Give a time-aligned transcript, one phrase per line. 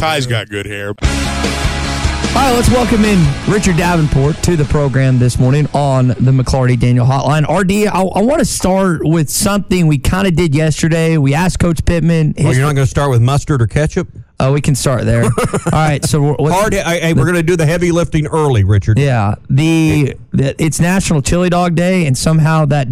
[0.00, 0.88] Ty's got good hair.
[0.88, 0.96] All
[2.34, 3.22] right, let's welcome in
[3.52, 7.42] Richard Davenport to the program this morning on the McLarty Daniel Hotline.
[7.42, 11.18] RD, I, I want to start with something we kind of did yesterday.
[11.18, 12.32] We asked Coach Pittman.
[12.38, 14.08] Well, you're not going to start with mustard or ketchup?
[14.38, 15.24] Oh, we can start there.
[15.24, 15.30] All
[15.70, 16.72] right, so we're, Hard.
[16.72, 18.98] Hey, we're going to do the heavy lifting early, Richard.
[18.98, 22.88] Yeah, the, the it's National Chili Dog Day, and somehow that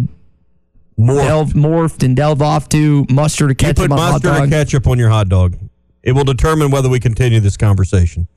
[0.95, 1.15] More.
[1.15, 3.79] delved, morphed and delved off to mustard or ketchup.
[3.79, 4.47] You put on hot mustard dog.
[4.47, 5.57] or ketchup on your hot dog.
[6.03, 8.27] It will determine whether we continue this conversation.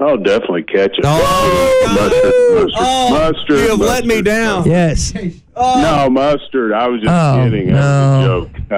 [0.00, 1.04] Oh, definitely catch it.
[1.04, 3.58] Oh, mustard, mustard, Oh, mustard.
[3.60, 4.68] you have let me down.
[4.68, 5.14] Yes.
[5.54, 6.72] No, mustard.
[6.72, 7.72] I was just Oh, kidding.
[7.72, 8.72] That was a joke.
[8.72, 8.74] I,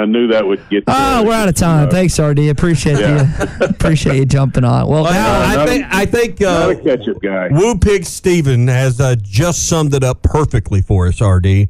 [0.00, 0.84] I, I knew that would get.
[0.86, 1.90] Oh, we're out of time.
[1.90, 2.38] Thanks, RD.
[2.50, 3.48] Appreciate Yeah.
[3.58, 3.64] you.
[3.66, 4.86] Appreciate you jumping on.
[4.86, 7.48] Well, Well, now I think a- I think Not uh, a ketchup guy.
[7.50, 11.68] Woo Pig Steven has uh, just summed it up perfectly for us, RD.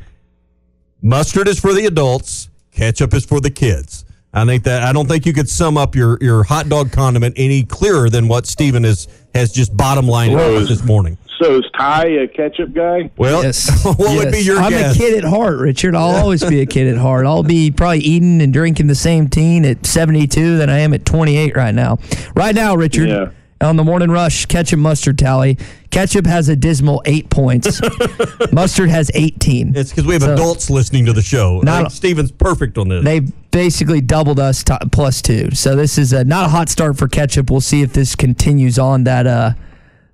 [1.00, 4.04] Mustard is for the adults, ketchup is for the kids.
[4.32, 7.34] I think that I don't think you could sum up your, your hot dog condiment
[7.38, 11.16] any clearer than what Steven has has just bottom lined Well, up this morning.
[11.40, 13.10] So is Ty a ketchup guy?
[13.16, 13.84] Well, Yes.
[13.84, 14.96] what would be your I'm guess?
[14.96, 15.94] a kid at heart, Richard.
[15.94, 17.24] I'll always be a kid at heart.
[17.26, 21.04] I'll be probably eating and drinking the same teen at 72 than I am at
[21.04, 21.98] 28 right now.
[22.34, 23.30] Right now, Richard, Yeah.
[23.60, 25.58] on the morning rush, ketchup mustard tally.
[25.90, 27.80] Ketchup has a dismal eight points.
[28.52, 29.74] mustard has 18.
[29.74, 31.60] It's because we have So- adults listening to the show.
[31.60, 33.04] Not- I think Steven's perfect on this.
[33.04, 35.50] They basically doubled us to plus two.
[35.52, 37.50] So this is a, not a hot start for ketchup.
[37.50, 39.52] We'll see if this continues on that uh,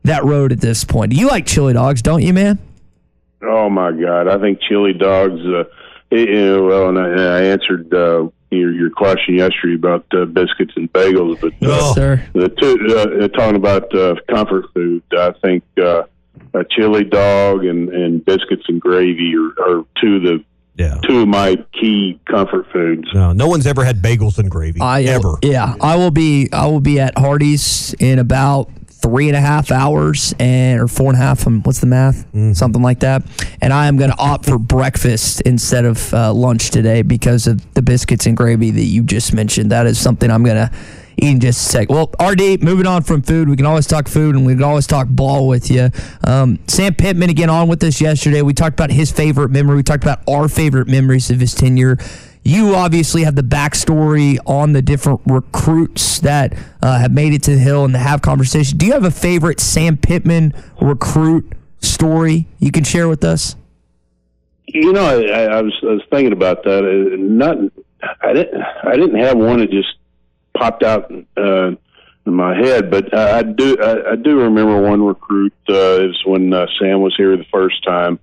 [0.04, 1.12] that road at this point.
[1.12, 2.58] You like chili dogs, don't you, man?
[3.42, 4.28] Oh my God!
[4.28, 5.40] I think chili dogs.
[5.40, 5.64] Uh,
[6.10, 10.72] you know, well, and I, I answered uh, your your question yesterday about uh, biscuits
[10.76, 11.94] and bagels, but uh, Oh.
[11.94, 12.22] Sir.
[12.32, 15.02] the two uh, talking about uh, comfort food.
[15.12, 16.04] I think uh,
[16.54, 20.44] a chili dog and, and biscuits and gravy are, are two of the
[20.76, 20.98] yeah.
[21.06, 23.08] two of my key comfort foods.
[23.14, 24.80] No, no one's ever had bagels and gravy.
[24.80, 25.36] I ever.
[25.42, 26.48] Yeah, I will be.
[26.52, 28.70] I will be at Hardee's in about
[29.04, 31.46] three and a half hours, and or four and a half.
[31.46, 32.24] um, What's the math?
[32.56, 33.22] Something like that.
[33.60, 37.60] And I am going to opt for breakfast instead of uh, lunch today because of
[37.74, 39.70] the biscuits and gravy that you just mentioned.
[39.70, 40.74] That is something I'm going to
[41.18, 41.90] eat in just a sec.
[41.90, 44.86] Well, RD, moving on from food, we can always talk food and we can always
[44.86, 45.90] talk ball with you.
[46.26, 48.40] Um, Sam Pittman again on with us yesterday.
[48.40, 49.76] We talked about his favorite memory.
[49.76, 51.98] We talked about our favorite memories of his tenure.
[52.46, 57.52] You obviously have the backstory on the different recruits that uh, have made it to
[57.52, 58.76] the Hill and have conversation.
[58.76, 61.50] Do you have a favorite Sam Pittman recruit
[61.80, 63.56] story you can share with us?
[64.66, 66.84] You know, I, I, was I was thinking about that.
[66.84, 67.56] Uh, not,
[68.20, 69.94] I didn't I didn't have one that just
[70.54, 71.68] popped out uh,
[72.26, 75.54] in my head, but I, I do I, I do remember one recruit.
[75.68, 78.18] Uh, it was when uh, Sam was here the first time.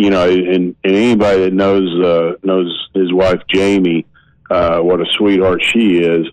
[0.00, 4.06] You know, and, and anybody that knows uh, knows his wife Jamie,
[4.50, 6.26] uh, what a sweetheart she is.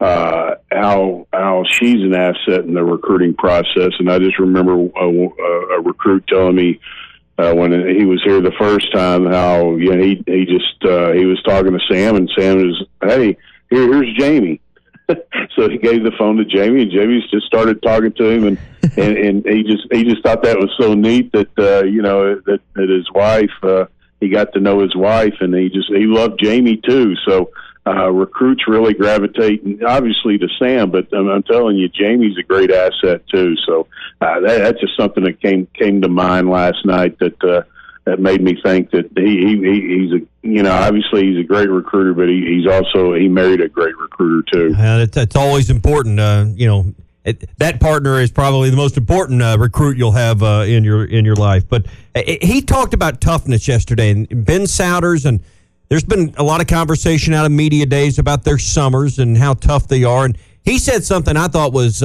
[0.00, 4.98] Uh, how how she's an asset in the recruiting process, and I just remember a,
[4.98, 6.80] a, a recruit telling me
[7.38, 11.12] uh, when he was here the first time how you know, he he just uh,
[11.12, 13.36] he was talking to Sam and Sam was hey
[13.70, 14.60] here here's Jamie
[15.56, 18.58] so he gave the phone to Jamie and Jamie just started talking to him and
[18.96, 22.36] and, and he just he just thought that was so neat that uh, you know
[22.46, 23.86] that that his wife uh,
[24.20, 27.14] he got to know his wife and he just he loved Jamie too.
[27.26, 27.50] So
[27.86, 32.70] uh, recruits really gravitate obviously to Sam but I'm, I'm telling you Jamie's a great
[32.70, 33.56] asset too.
[33.66, 33.86] So
[34.20, 37.62] uh, that, that's just something that came came to mind last night that uh,
[38.04, 41.68] that made me think that he, he he's a you know obviously he's a great
[41.68, 46.18] recruiter but he, he's also he married a great recruiter too Uh, it's always important.
[46.18, 46.94] Uh, you know,
[47.24, 51.04] it, that partner is probably the most important uh, recruit you'll have uh, in your
[51.04, 51.68] in your life.
[51.68, 55.40] But uh, he talked about toughness yesterday, and Ben Sowders, and
[55.88, 59.54] there's been a lot of conversation out of media days about their summers and how
[59.54, 60.24] tough they are.
[60.24, 62.02] And he said something I thought was.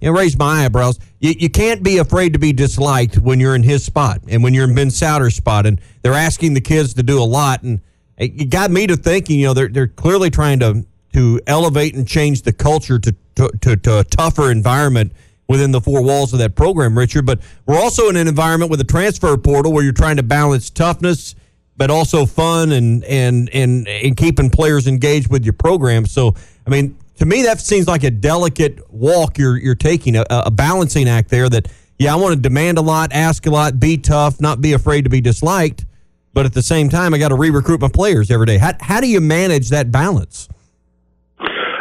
[0.00, 0.98] It raised my eyebrows.
[1.20, 4.54] You, you can't be afraid to be disliked when you're in his spot and when
[4.54, 7.62] you're in Ben Sowders' spot, and they're asking the kids to do a lot.
[7.62, 7.80] And
[8.16, 10.84] it got me to thinking, you know, they're they're clearly trying to
[11.14, 15.12] to elevate and change the culture to to, to, to a tougher environment
[15.48, 17.24] within the four walls of that program, Richard.
[17.26, 20.70] But we're also in an environment with a transfer portal where you're trying to balance
[20.70, 21.34] toughness,
[21.76, 26.06] but also fun and and and and keeping players engaged with your program.
[26.06, 26.34] So,
[26.66, 30.50] I mean, to me, that seems like a delicate walk you're you're taking, a, a
[30.50, 31.48] balancing act there.
[31.48, 31.68] That
[31.98, 35.04] yeah, I want to demand a lot, ask a lot, be tough, not be afraid
[35.04, 35.86] to be disliked,
[36.34, 38.58] but at the same time, I got to re-recruit my players every day.
[38.58, 40.48] How how do you manage that balance?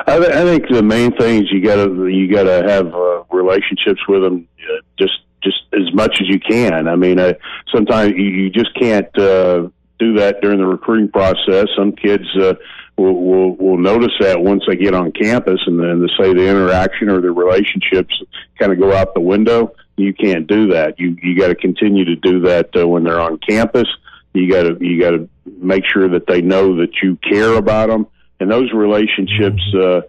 [0.07, 2.93] I, th- I think the main thing is you got to you got to have
[2.93, 6.87] uh, relationships with them uh, just just as much as you can.
[6.87, 7.33] I mean, uh,
[7.73, 11.67] sometimes you, you just can't uh, do that during the recruiting process.
[11.77, 12.53] Some kids uh,
[12.97, 16.47] will, will will notice that once they get on campus, and then they say the
[16.47, 18.13] interaction or the relationships
[18.59, 19.73] kind of go out the window.
[19.97, 20.99] You can't do that.
[20.99, 23.87] You you got to continue to do that uh, when they're on campus.
[24.33, 27.87] You got to you got to make sure that they know that you care about
[27.87, 28.07] them
[28.39, 30.01] and those relationships uh,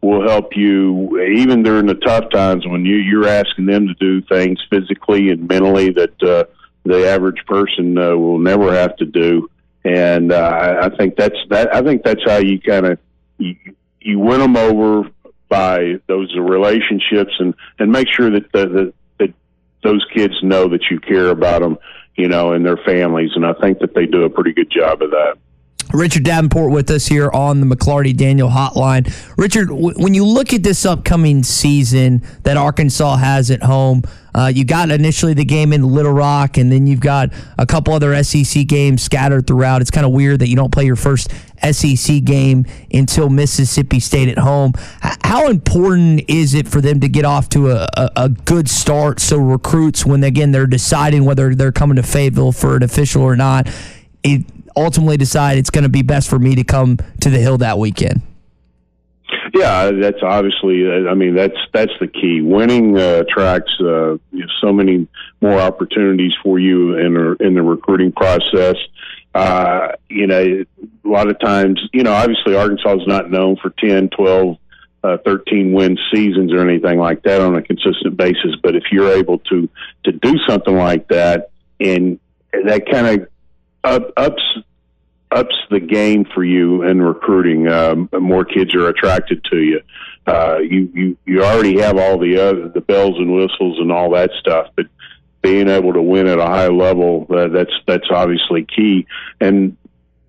[0.00, 4.22] will help you even during the tough times when you you're asking them to do
[4.22, 6.44] things physically and mentally that uh,
[6.84, 9.48] the average person uh, will never have to do.
[9.84, 11.74] And uh, I, think that's that.
[11.74, 12.98] I think that's how you kind of
[13.38, 13.56] you,
[14.00, 15.10] you win them over
[15.48, 19.34] by those relationships and and make sure that the, the, that
[19.82, 21.78] those kids know that you care about them,
[22.14, 23.30] you know, and their families.
[23.34, 25.36] And I think that they do a pretty good job of that.
[25.92, 29.12] Richard Davenport with us here on the McLarty Daniel Hotline.
[29.36, 34.02] Richard, w- when you look at this upcoming season that Arkansas has at home,
[34.34, 37.92] uh, you got initially the game in Little Rock, and then you've got a couple
[37.92, 39.82] other SEC games scattered throughout.
[39.82, 41.30] It's kind of weird that you don't play your first
[41.70, 44.72] SEC game until Mississippi State at home.
[45.04, 48.70] H- how important is it for them to get off to a, a, a good
[48.70, 53.22] start so recruits, when again they're deciding whether they're coming to Fayetteville for an official
[53.22, 53.68] or not,
[54.22, 54.46] it,
[54.76, 57.78] ultimately decide it's going to be best for me to come to the Hill that
[57.78, 58.22] weekend?
[59.54, 60.86] Yeah, that's obviously.
[60.86, 62.40] uh, I mean, that's that's the key.
[62.40, 65.06] Winning uh, attracts uh, you know, so many
[65.40, 68.76] more opportunities for you in in the recruiting process.
[69.34, 70.64] Uh, you know,
[71.04, 74.58] a lot of times, you know, obviously Arkansas is not known for 10, 12,
[75.04, 78.54] uh, 13 win seasons or anything like that on a consistent basis.
[78.62, 79.68] But if you're able to
[80.04, 82.18] to do something like that, and
[82.64, 83.28] that kind of
[83.84, 84.42] up, ups
[85.30, 87.68] ups the game for you in recruiting.
[87.68, 89.80] Um, more kids are attracted to you.
[90.26, 94.10] Uh, you you you already have all the other the bells and whistles and all
[94.10, 94.86] that stuff, but
[95.42, 99.06] being able to win at a high level uh, that's that's obviously key.
[99.40, 99.76] And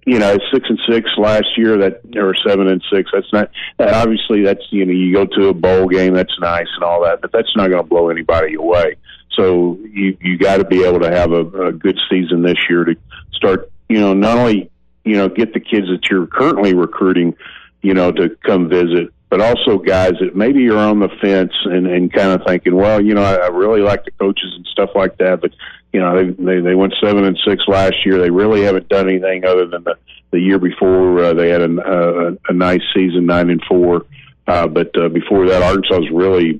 [0.06, 3.10] you know, six and six last year, that or seven and six.
[3.14, 6.68] That's not that obviously that's you know you go to a bowl game, that's nice
[6.76, 8.96] and all that, but that's not going to blow anybody away.
[9.36, 12.84] So you you got to be able to have a, a good season this year
[12.86, 12.96] to
[13.34, 13.72] start.
[13.90, 14.70] You know, not only
[15.04, 17.36] you know get the kids that you're currently recruiting,
[17.82, 21.88] you know, to come visit, but also guys that maybe you're on the fence and
[21.88, 24.92] and kind of thinking, well, you know, I, I really like the coaches and stuff
[24.96, 25.52] like that, but
[25.92, 28.20] you know, they, they they went seven and six last year.
[28.20, 29.96] They really haven't done anything other than the
[30.32, 31.24] the year before.
[31.24, 34.06] Uh, they had a, a, a nice season, nine and four.
[34.48, 36.60] Uh, but uh, before that, Arkansas was really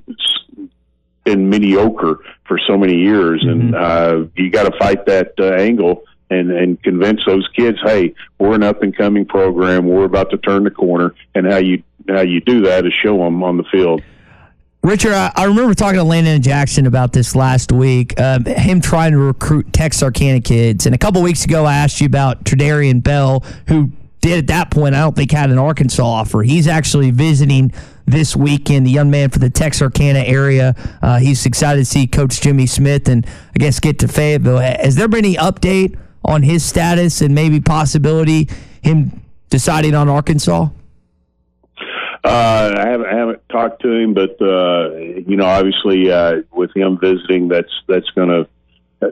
[1.24, 6.04] been mediocre for so many years, and uh, you got to fight that uh, angle
[6.34, 9.86] and and convince those kids, hey, we're an up and coming program.
[9.86, 13.18] We're about to turn the corner, and how you how you do that is show
[13.18, 14.02] them on the field.
[14.82, 18.20] Richard, I, I remember talking to Landon Jackson about this last week.
[18.20, 22.06] Um, him trying to recruit Texarkana kids, and a couple weeks ago, I asked you
[22.06, 26.42] about Tredarian Bell, who did at that point I don't think had an Arkansas offer.
[26.42, 27.72] He's actually visiting
[28.06, 28.86] this weekend.
[28.86, 30.74] The young man for the Texarkana area.
[31.02, 34.58] Uh, he's excited to see Coach Jimmy Smith and I guess get to Fayetteville.
[34.58, 38.48] Has there been any update on his status and maybe possibility
[38.82, 40.68] him deciding on Arkansas?
[42.24, 46.74] Uh, I haven't, I haven't talked to him, but uh, you know, obviously, uh, with
[46.74, 48.48] him visiting, that's that's going to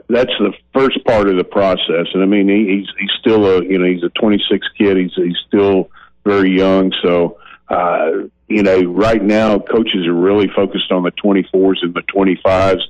[0.09, 2.07] that's the first part of the process.
[2.13, 4.97] And I mean, he, he's he's still a you know he's a 26 kid.
[4.97, 5.91] He's he's still
[6.25, 6.91] very young.
[7.03, 7.37] So
[7.69, 12.81] uh, you know, right now, coaches are really focused on the 24s and the 25s.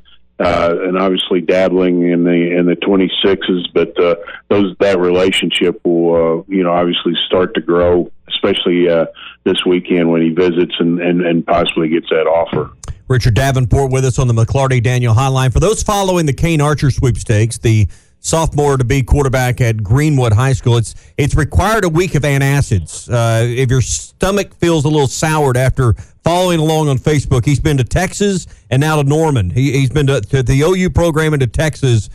[0.43, 4.15] Uh, and obviously dabbling in the in the 26s, but uh,
[4.49, 9.05] those that relationship will uh, you know obviously start to grow, especially uh,
[9.43, 12.71] this weekend when he visits and, and, and possibly gets that offer.
[13.07, 15.51] Richard Davenport with us on the McLarty Daniel Hotline.
[15.51, 17.87] For those following the Kane Archer sweepstakes, the
[18.19, 23.09] sophomore to be quarterback at Greenwood High School, it's it's required a week of antacids.
[23.11, 27.77] Uh, if your stomach feels a little soured after following along on Facebook, he's been
[27.77, 29.49] to Texas and now to Norman.
[29.49, 32.09] He, has been to, to, the OU program and to Texas.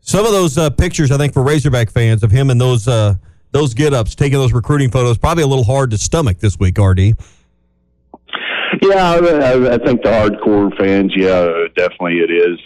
[0.00, 3.14] Some of those uh, pictures, I think, for Razorback fans of him and those uh,
[3.50, 6.78] those get ups, taking those recruiting photos, probably a little hard to stomach this week,
[6.78, 7.14] RD.
[8.82, 12.58] Yeah, I, I think the hardcore fans, yeah, definitely it is.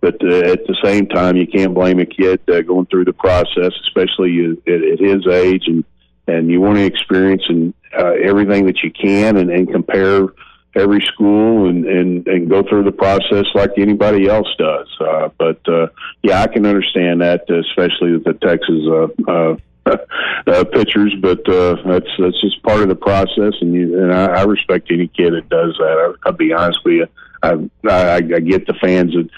[0.00, 3.12] But uh, at the same time, you can't blame a kid uh, going through the
[3.12, 5.84] process, especially at, at his age, and
[6.28, 10.28] and you want to experience and uh, everything that you can, and, and compare
[10.76, 14.88] every school and, and and go through the process like anybody else does.
[15.00, 15.86] Uh, but uh,
[16.22, 19.56] yeah, I can understand that, especially with the Texas uh, uh,
[20.46, 24.40] uh, pitchers, but uh, that's that's just part of the process, and you, and I,
[24.40, 26.14] I respect any kid that does that.
[26.24, 27.06] I, I'll be honest with you.
[27.42, 27.52] I,
[27.88, 29.28] I I get the fans that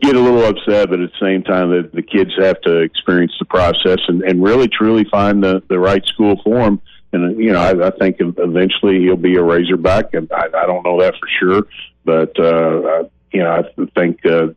[0.00, 3.32] get a little upset, but at the same time, the, the kids have to experience
[3.38, 6.80] the process and, and really truly find the the right school for them.
[7.12, 10.84] And you know, I, I think eventually he'll be a Razorback, and I, I don't
[10.84, 11.62] know that for sure,
[12.04, 14.24] but uh, I, you know, I think.
[14.24, 14.48] Uh,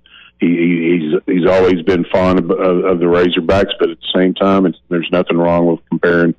[0.43, 4.33] he, he's he's always been fond of, of, of the Razorbacks, but at the same
[4.33, 6.35] time, it's, there's nothing wrong with comparing,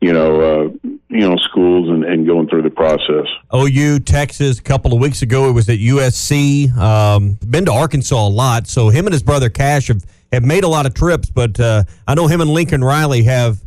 [0.00, 3.26] you know, uh, you know, schools and, and going through the process.
[3.54, 6.74] OU, Texas, a couple of weeks ago, it was at USC.
[6.76, 10.64] Um, been to Arkansas a lot, so him and his brother Cash have have made
[10.64, 11.28] a lot of trips.
[11.28, 13.62] But uh, I know him and Lincoln Riley have.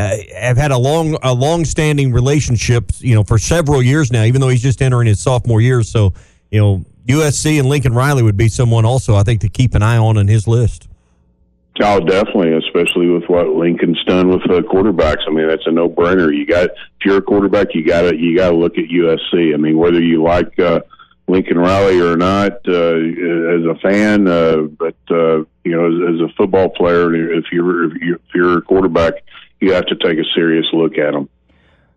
[0.00, 4.24] Uh, have had a long, a long-standing relationship, you know, for several years now.
[4.24, 6.14] Even though he's just entering his sophomore year, so
[6.50, 9.82] you know, USC and Lincoln Riley would be someone also I think to keep an
[9.82, 10.88] eye on in his list.
[11.82, 15.26] Oh, definitely, especially with what Lincoln's done with the quarterbacks.
[15.26, 16.34] I mean, that's a no-brainer.
[16.34, 19.52] You got if you're a quarterback, you got to you got to look at USC.
[19.52, 20.80] I mean, whether you like uh,
[21.28, 26.20] Lincoln Riley or not, uh, as a fan, uh, but uh, you know, as, as
[26.22, 29.14] a football player, if you're if you're, if you're a quarterback,
[29.60, 31.28] you have to take a serious look at them.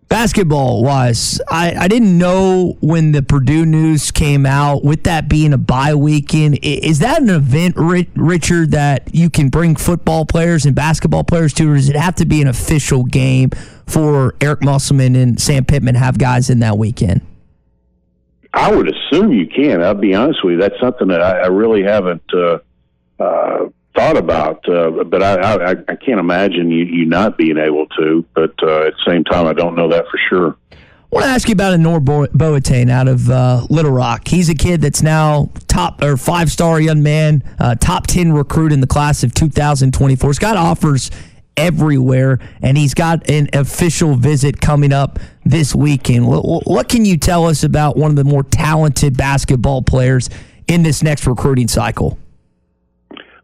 [0.09, 5.53] Basketball wise, I, I didn't know when the Purdue news came out, with that being
[5.53, 6.59] a bye weekend.
[6.61, 11.71] Is that an event, Richard, that you can bring football players and basketball players to,
[11.71, 13.49] or does it have to be an official game
[13.87, 17.21] for Eric Musselman and Sam Pittman have guys in that weekend?
[18.53, 19.81] I would assume you can.
[19.81, 20.59] I'll be honest with you.
[20.59, 22.59] That's something that I, I really haven't uh,
[23.19, 27.87] uh, thought about, uh, but I, I, I can't imagine you, you not being able
[27.99, 28.25] to.
[28.33, 30.57] But uh, at the same time, I don't know that for sure.
[30.71, 34.27] I want to ask you about Annor Boateng out of uh, Little Rock.
[34.27, 38.71] He's a kid that's now top or five star young man, uh, top 10 recruit
[38.71, 40.29] in the class of 2024.
[40.29, 41.11] He's got offers
[41.55, 46.27] everywhere, and he's got an official visit coming up this weekend.
[46.27, 50.31] What, what can you tell us about one of the more talented basketball players
[50.67, 52.17] in this next recruiting cycle?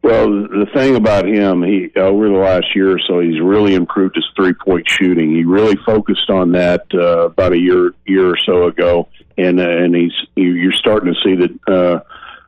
[0.02, 4.16] Well, the thing about him, he over the last year or so, he's really improved
[4.16, 5.36] his three point shooting.
[5.36, 9.68] He really focused on that uh, about a year year or so ago, and uh,
[9.68, 11.60] and he's you're starting to see that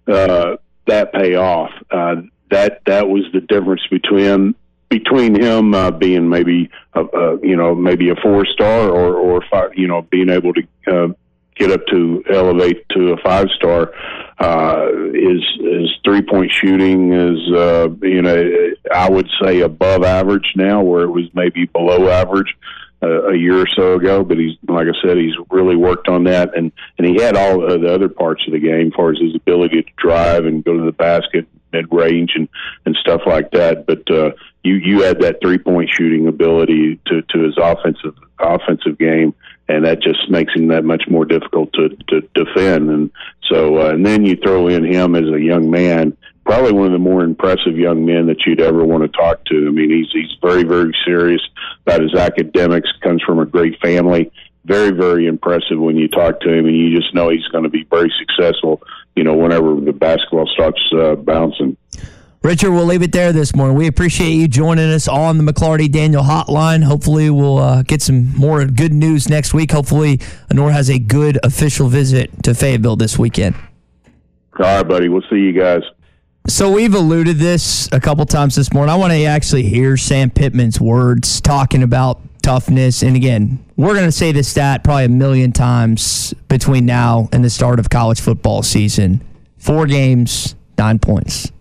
[0.08, 1.72] uh, uh, that pay off.
[1.90, 4.56] Uh, that that was the difference between
[4.90, 9.44] between him uh, being maybe a, a, you know maybe a four star or or
[9.52, 11.08] five, you know being able to uh,
[11.56, 13.94] get up to elevate to a five star
[14.42, 20.54] uh, his his three point shooting is uh, you know I would say above average
[20.56, 22.58] now, where it was maybe below average
[23.04, 24.24] uh, a year or so ago.
[24.24, 27.60] But he's like I said, he's really worked on that, and and he had all
[27.60, 30.76] the other parts of the game, as far as his ability to drive and go
[30.76, 32.50] to the basket, mid range, and
[32.88, 33.86] and stuff like that.
[33.86, 34.32] But uh,
[34.64, 39.36] you you add that three point shooting ability to to his offensive offensive game
[39.72, 42.90] and that just makes him that much more difficult to, to defend.
[42.90, 43.12] And
[43.50, 46.92] so, uh, and then you throw in him as a young man, probably one of
[46.92, 49.68] the more impressive young men that you'd ever want to talk to.
[49.68, 51.42] I mean, he's he's very very serious
[51.86, 52.90] about his academics.
[53.02, 54.32] Comes from a great family.
[54.66, 57.70] Very very impressive when you talk to him, and you just know he's going to
[57.70, 58.82] be very successful.
[59.16, 61.78] You know, whenever the basketball starts uh, bouncing.
[62.44, 63.78] Richard, we'll leave it there this morning.
[63.78, 66.84] We appreciate you joining us on the McLarty Daniel hotline.
[66.84, 69.72] Hopefully, we'll uh, get some more good news next week.
[69.72, 70.18] Hopefully,
[70.50, 73.54] Annor has a good official visit to Fayetteville this weekend.
[74.58, 75.08] All right, buddy.
[75.08, 75.84] We'll see you guys.
[76.48, 78.92] So we've alluded this a couple times this morning.
[78.92, 83.04] I want to actually hear Sam Pittman's words talking about toughness.
[83.04, 87.46] And again, we're going to say this stat probably a million times between now and
[87.46, 89.24] the start of college football season.
[89.60, 91.52] Four games, nine points.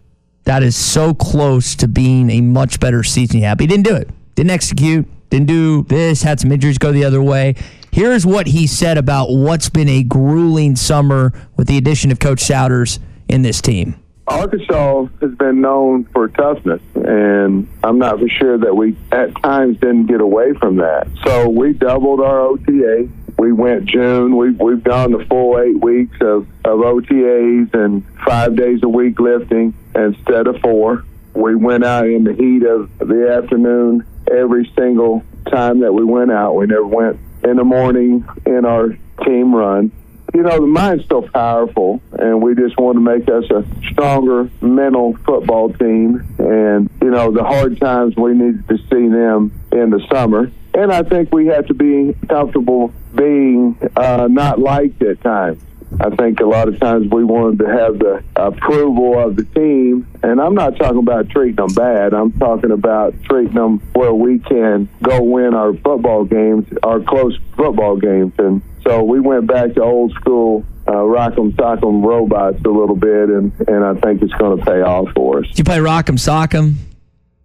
[0.44, 3.59] That is so close to being a much better season he had.
[3.59, 4.09] But he didn't do it.
[4.35, 5.06] Didn't execute.
[5.28, 6.23] Didn't do this.
[6.23, 7.54] Had some injuries go the other way.
[7.92, 12.40] Here's what he said about what's been a grueling summer with the addition of Coach
[12.40, 13.97] Sowders in this team.
[14.26, 19.78] Arkansas has been known for toughness, and I'm not for sure that we at times
[19.80, 21.09] didn't get away from that.
[21.25, 23.09] So we doubled our OTA.
[23.38, 24.37] We went June.
[24.37, 29.18] We've, we've gone the full eight weeks of, of OTAs and five days a week
[29.18, 31.04] lifting instead of four.
[31.35, 36.30] We went out in the heat of the afternoon every single time that we went
[36.30, 36.54] out.
[36.54, 39.92] We never went in the morning in our team run.
[40.35, 44.49] You know, the mind's still powerful, and we just want to make us a stronger
[44.61, 46.25] mental football team.
[46.38, 50.50] And, you know, the hard times we needed to see them in the summer.
[50.73, 55.61] And I think we have to be comfortable being uh, not liked at times.
[55.99, 60.06] I think a lot of times we wanted to have the approval of the team,
[60.23, 62.14] and I'm not talking about treating them bad.
[62.14, 67.37] I'm talking about treating them where we can go win our football games, our close
[67.56, 68.32] football games.
[68.38, 73.28] And so we went back to old school uh, rock'em sock'em robots a little bit,
[73.28, 75.49] and, and I think it's going to pay off for us.
[75.49, 76.75] Did you play Rock'em Sock'em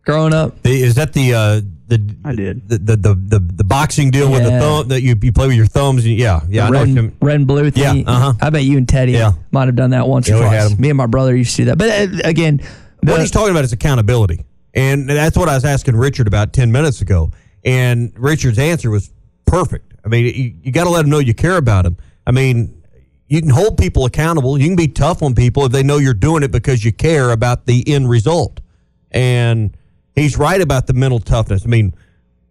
[0.04, 0.56] growing up?
[0.64, 4.44] Is that the uh, the I did the the the, the, the boxing deal with
[4.44, 6.06] the thumb that you, you play with your thumbs?
[6.06, 6.66] And, yeah, yeah.
[6.66, 8.06] I know what red, and blue thing.
[8.06, 8.34] Yeah, uh-huh.
[8.42, 9.34] I bet you and Teddy Yeah.
[9.52, 10.78] might have done that once Yeah, or twice.
[10.78, 11.78] Me and my brother used to do that.
[11.78, 12.62] But uh, again,
[13.02, 16.72] what he's talking about is accountability, and that's what I was asking Richard about ten
[16.72, 17.32] minutes ago.
[17.64, 19.12] And Richard's answer was
[19.46, 19.94] perfect.
[20.04, 21.98] I mean, you, you got to let them know you care about them.
[22.28, 22.84] I mean,
[23.28, 24.58] you can hold people accountable.
[24.58, 27.32] You can be tough on people if they know you're doing it because you care
[27.32, 28.60] about the end result.
[29.12, 29.76] And
[30.16, 31.66] he's right about the mental toughness.
[31.66, 31.94] I mean,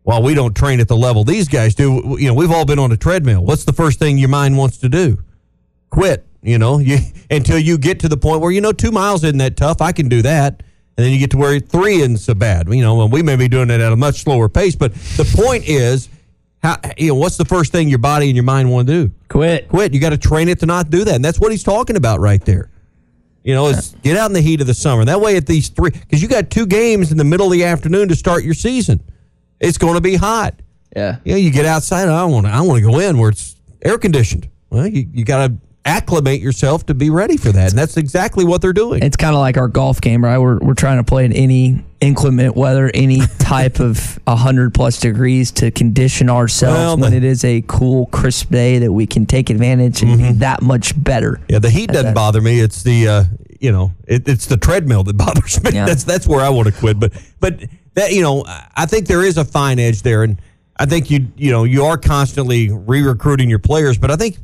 [0.02, 2.78] while we don't train at the level these guys do, you know, we've all been
[2.78, 3.44] on a treadmill.
[3.44, 5.22] What's the first thing your mind wants to do?
[5.90, 6.26] Quit.
[6.42, 6.98] You know, you
[7.30, 9.80] until you get to the point where you know two miles isn't that tough.
[9.80, 10.62] I can do that,
[10.96, 12.68] and then you get to where three isn't so bad.
[12.68, 14.76] You know, and we may be doing it at a much slower pace.
[14.76, 16.10] But the point is,
[16.62, 19.14] how you know what's the first thing your body and your mind want to do?
[19.28, 19.68] Quit.
[19.70, 19.94] Quit.
[19.94, 22.20] You got to train it to not do that, and that's what he's talking about
[22.20, 22.70] right there.
[23.44, 25.04] You know, is get out in the heat of the summer.
[25.04, 27.64] That way, at these three, because you got two games in the middle of the
[27.64, 29.00] afternoon to start your season.
[29.60, 30.54] It's going to be hot.
[30.96, 31.18] Yeah.
[31.24, 32.08] Yeah, you get outside.
[32.08, 32.52] I want to.
[32.52, 34.48] I want to go in where it's air conditioned.
[34.70, 38.44] Well, you, you got to acclimate yourself to be ready for that, and that's exactly
[38.44, 39.02] what they're doing.
[39.02, 40.38] It's kind of like our golf game, right?
[40.38, 45.50] We're, we're trying to play in any inclement weather, any type of 100 plus degrees
[45.52, 49.26] to condition ourselves Well, when the- it is a cool, crisp day that we can
[49.26, 51.40] take advantage and be that much better.
[51.48, 52.14] Yeah, the heat doesn't that.
[52.14, 52.60] bother me.
[52.60, 53.24] It's the uh,
[53.60, 55.70] you know, it, it's the treadmill that bothers me.
[55.72, 55.86] Yeah.
[55.86, 56.98] That's that's where I want to quit.
[56.98, 57.62] But but
[57.94, 58.44] that you know,
[58.74, 60.40] I think there is a fine edge there, and
[60.78, 63.96] I think you you know you are constantly re-recruiting your players.
[63.98, 64.36] But I think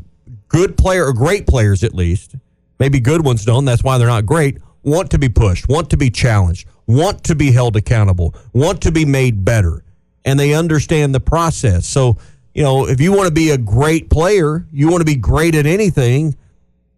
[0.51, 2.37] good player or great players at least,
[2.79, 3.65] maybe good ones don't.
[3.65, 4.59] That's why they're not great.
[4.83, 8.93] Want to be pushed, want to be challenged, want to be held accountable, want to
[8.93, 9.83] be made better,
[10.25, 11.87] and they understand the process.
[11.87, 12.19] So
[12.55, 15.55] you know, if you want to be a great player, you want to be great
[15.55, 16.37] at anything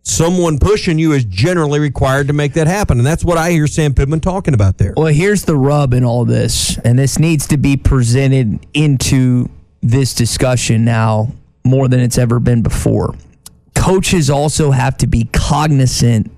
[0.03, 2.99] someone pushing you is generally required to make that happen.
[2.99, 4.95] And that's what I hear Sam Pittman talking about there.
[4.97, 9.49] Well, here's the rub in all this, and this needs to be presented into
[9.81, 11.33] this discussion now
[11.65, 13.15] more than it's ever been before.
[13.83, 16.31] Coaches also have to be cognizant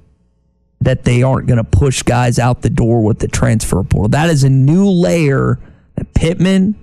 [0.81, 4.09] that they aren't going to push guys out the door with the transfer portal.
[4.09, 5.59] That is a new layer
[5.97, 6.75] that Pittman,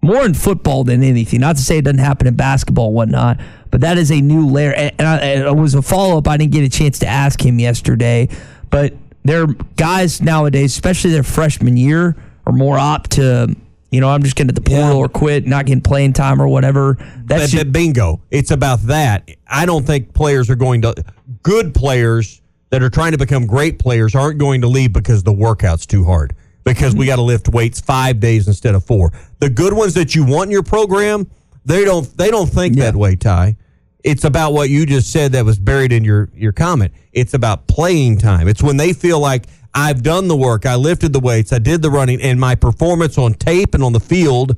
[0.00, 3.40] more in football than anything, not to say it doesn't happen in basketball and whatnot,
[3.72, 4.72] but that is a new layer.
[4.72, 5.18] And, and I,
[5.48, 6.28] it was a follow up.
[6.28, 8.28] I didn't get a chance to ask him yesterday,
[8.70, 12.16] but there are guys nowadays, especially their freshman year,
[12.46, 13.56] are more apt to,
[13.92, 16.48] you know, I'm just getting to the portal or quit, not getting playing time or
[16.48, 16.94] whatever.
[16.94, 18.22] That, That's just, that bingo.
[18.30, 19.30] It's about that.
[19.46, 20.94] I don't think players are going to,
[21.42, 25.32] good players that are trying to become great players aren't going to leave because the
[25.32, 27.10] workout's too hard, because we mm-hmm.
[27.10, 29.12] got to lift weights five days instead of four.
[29.40, 31.30] The good ones that you want in your program,
[31.66, 33.56] they don't, they don't think that way, Ty.
[34.02, 36.92] It's about what you just said that was buried in your, your comment.
[37.12, 38.48] It's about playing time.
[38.48, 41.82] It's when they feel like I've done the work, I lifted the weights, I did
[41.82, 44.56] the running, and my performance on tape and on the field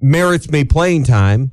[0.00, 1.52] merits me playing time,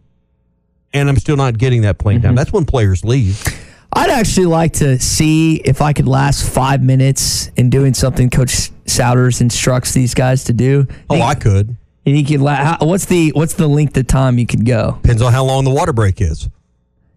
[0.93, 2.29] and I'm still not getting that playing time.
[2.29, 2.37] Mm-hmm.
[2.37, 3.43] That's when players leave.
[3.91, 8.71] I'd actually like to see if I could last five minutes in doing something Coach
[8.85, 10.87] Sowders instructs these guys to do.
[11.09, 11.75] Oh, I could.
[12.05, 12.41] And he could.
[12.41, 14.99] La- what's the what's the length of time you could go?
[15.01, 16.49] Depends on how long the water break is.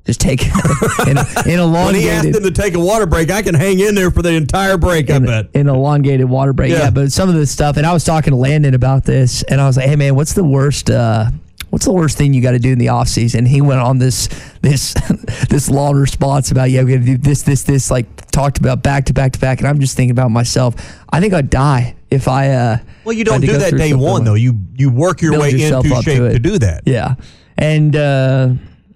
[0.08, 0.42] Just take
[1.06, 3.54] in, a, in a When he asked them to take a water break, I can
[3.54, 5.10] hang in there for the entire break.
[5.10, 5.50] I bet.
[5.52, 6.70] in elongated water break.
[6.72, 6.84] Yeah.
[6.84, 6.90] Yeah.
[6.90, 9.66] but some of this stuff, and I was talking to Landon about this, and I
[9.66, 10.88] was like, "Hey, man, what's the worst?
[10.88, 11.26] Uh,
[11.68, 13.98] what's the worst thing you got to do in the off season?" He went on
[13.98, 14.28] this
[14.62, 14.94] this
[15.50, 18.82] this long response about, "Yeah, we got to do this, this, this." Like talked about
[18.82, 20.74] back to back to back, and I'm just thinking about myself.
[21.12, 22.48] I think I'd die if I.
[22.48, 24.34] Uh, Well, you if I had don't do that day one like- though.
[24.34, 26.84] You you work your way into up to shape to, do that.
[26.86, 27.16] Yeah,
[27.58, 28.48] and uh,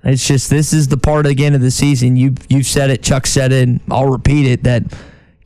[0.05, 2.17] it's just this is the part again of the season.
[2.17, 4.85] You you've said it, Chuck said it, I'll repeat it that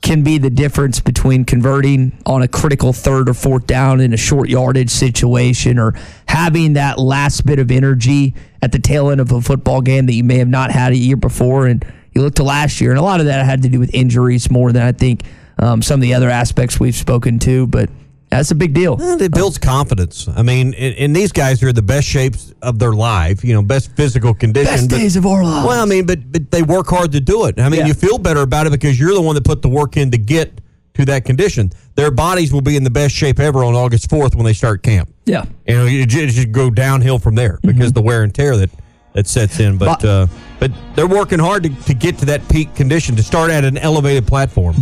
[0.02, 4.16] can be the difference between converting on a critical third or fourth down in a
[4.16, 5.94] short yardage situation or
[6.28, 10.14] having that last bit of energy at the tail end of a football game that
[10.14, 13.00] you may have not had a year before and you look to last year and
[13.00, 15.22] a lot of that had to do with injuries more than I think
[15.58, 17.90] um, some of the other aspects we've spoken to but
[18.30, 19.00] That's a big deal.
[19.00, 20.28] And it builds confidence.
[20.28, 23.62] I mean, and, and these guys are the best shapes of their life, you know,
[23.62, 24.72] best physical condition.
[24.74, 25.66] Best but- days of our lives.
[25.66, 27.58] Well, I mean, but but they work hard to do it.
[27.60, 27.86] I mean, Yeah.
[27.86, 30.18] you feel better about it because you're the one that put the work in to
[30.18, 30.60] get
[30.94, 31.70] to that condition.
[31.94, 34.82] Their bodies will be in the best shape ever on August 4th when they start
[34.82, 35.08] camp.
[35.24, 35.44] Yeah.
[35.66, 38.70] And it ju- just go downhill from there because the wear and tear that
[39.12, 39.78] that sets in.
[39.78, 40.26] But But- uh,
[40.58, 43.78] but they're working hard to, to get to that peak condition to start at an
[43.78, 44.74] elevated platform.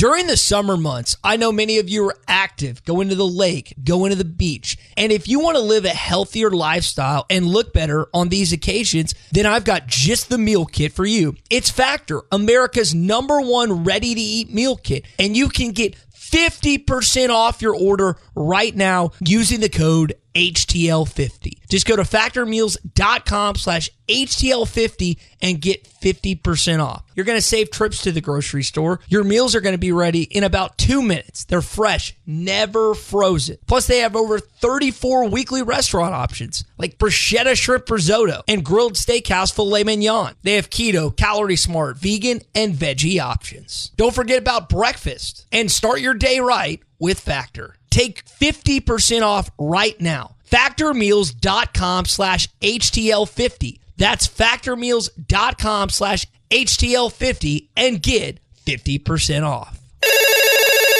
[0.00, 3.74] During the summer months, I know many of you are active, going to the lake,
[3.84, 4.78] going to the beach.
[4.96, 9.14] And if you want to live a healthier lifestyle and look better on these occasions,
[9.30, 11.36] then I've got just the meal kit for you.
[11.50, 15.04] It's Factor, America's number one ready to eat meal kit.
[15.18, 21.68] And you can get 50% off your order right now using the code HTL50.
[21.68, 27.04] Just go to factormeals.com slash HTL50 and get 50% off.
[27.14, 29.00] You're going to save trips to the grocery store.
[29.08, 31.44] Your meals are going to be ready in about two minutes.
[31.44, 33.58] They're fresh, never frozen.
[33.66, 39.54] Plus, they have over 34 weekly restaurant options like bruschetta shrimp risotto and grilled steakhouse
[39.54, 40.34] filet mignon.
[40.42, 43.92] They have keto, calorie smart, vegan, and veggie options.
[43.96, 47.76] Don't forget about breakfast and start your day right with Factor.
[47.90, 50.36] Take 50% off right now.
[50.50, 53.78] Factormeals.com slash HTL50.
[53.96, 59.78] That's factormeals.com slash HTL50 and get 50% off.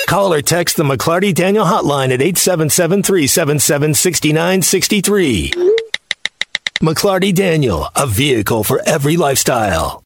[0.09, 5.53] Call or text the McLarty Daniel hotline at 877 377 6963.
[6.83, 10.03] McLarty Daniel, a vehicle for every lifestyle.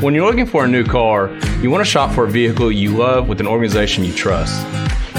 [0.00, 1.30] When you're looking for a new car,
[1.60, 4.64] you want to shop for a vehicle you love with an organization you trust.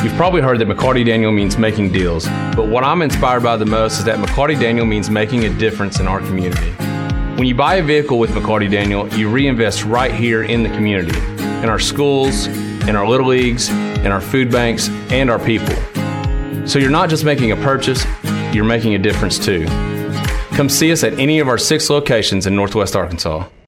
[0.03, 3.65] You've probably heard that McLarty Daniel means making deals, but what I'm inspired by the
[3.67, 6.71] most is that McLarty Daniel means making a difference in our community.
[7.37, 11.15] When you buy a vehicle with McLarty Daniel, you reinvest right here in the community,
[11.61, 15.75] in our schools, in our little leagues, in our food banks, and our people.
[16.67, 18.03] So you're not just making a purchase,
[18.51, 19.67] you're making a difference too.
[20.55, 23.47] Come see us at any of our six locations in Northwest Arkansas.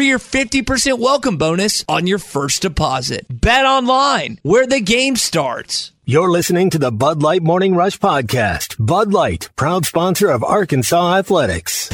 [0.00, 3.26] for your 50% welcome bonus on your first deposit.
[3.28, 5.92] Bet online where the game starts.
[6.06, 8.76] You're listening to the Bud Light Morning Rush Podcast.
[8.78, 11.90] Bud Light, proud sponsor of Arkansas Athletics.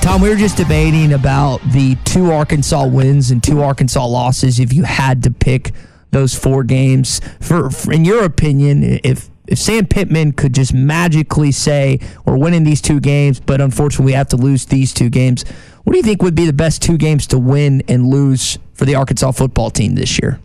[0.00, 4.58] Tom, we were just debating about the two Arkansas wins and two Arkansas losses.
[4.58, 5.72] If you had to pick
[6.12, 11.52] those four games, for, for in your opinion, if if Sam Pittman could just magically
[11.52, 15.44] say we're winning these two games, but unfortunately we have to lose these two games,
[15.84, 18.86] what do you think would be the best two games to win and lose for
[18.86, 20.40] the Arkansas football team this year?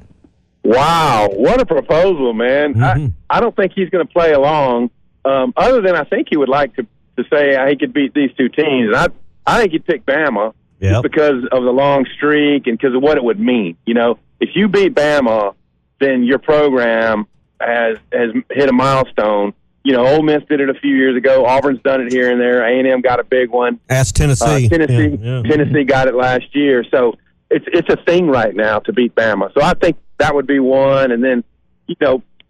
[0.63, 2.83] Wow, what a proposal, man!
[2.83, 4.89] I, I don't think he's going to play along.
[5.23, 8.31] Um, other than I think he would like to to say he could beat these
[8.37, 8.89] two teams.
[8.89, 9.07] And I
[9.45, 13.17] I think he'd pick Bama just because of the long streak and because of what
[13.17, 13.77] it would mean.
[13.85, 15.55] You know, if you beat Bama,
[16.01, 17.25] then your program
[17.59, 19.53] has has hit a milestone.
[19.83, 21.45] You know, Ole Miss did it a few years ago.
[21.45, 22.61] Auburn's done it here and there.
[22.61, 23.79] A and M got a big one.
[23.89, 24.65] Ask Tennessee.
[24.65, 25.49] Uh, Tennessee, Yeah, yeah.
[25.49, 26.83] Tennessee got it last year.
[26.91, 27.15] So
[27.49, 29.53] it's it's a thing right now to beat Bama.
[29.53, 31.11] So I think that would be one.
[31.11, 31.43] And then,
[31.87, 32.21] you know,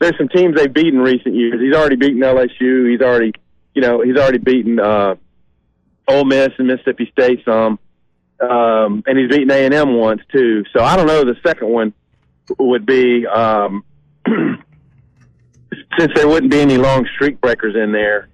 [0.00, 1.60] there's some teams they've beaten recent years.
[1.60, 2.88] He's already beaten LSU.
[2.90, 3.32] He's already,
[3.74, 5.16] you know, he's already beaten uh,
[6.06, 7.80] Ole Miss and Mississippi State some,
[8.40, 10.64] um, and he's beaten A and M once too.
[10.72, 11.24] So I don't know.
[11.24, 11.92] The second one
[12.56, 13.26] would be.
[13.26, 13.82] Um,
[15.98, 18.28] since there wouldn't be any long streak breakers in there,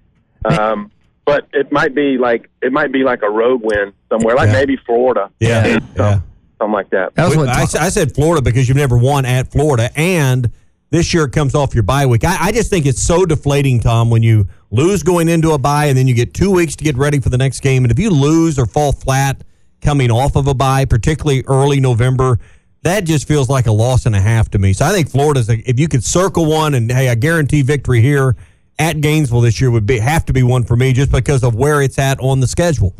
[0.45, 0.91] um,
[1.25, 4.53] but it might be like it might be like a road win somewhere, like Yeah.
[4.53, 6.19] maybe Florida, Yeah, yeah.
[6.59, 7.13] something like that.
[7.17, 10.49] We- I, I said Florida because you've never won at Florida, and
[10.91, 12.23] this year it comes off your bye week.
[12.23, 15.85] I, I just think it's so deflating, Tom, when you lose going into a bye
[15.85, 17.83] and then you get two weeks to get ready for the next game.
[17.83, 19.41] And if you lose or fall flat
[19.81, 22.39] coming off of a bye, particularly early November,
[22.85, 24.71] that just feels like a loss and a half to me.
[24.71, 27.99] So I think Florida's, a, if you could circle one and, hey, I guarantee victory
[27.99, 28.35] here
[28.77, 31.55] at Gainesville this year would be have to be one for me just because of
[31.55, 32.93] where it's at on the schedule.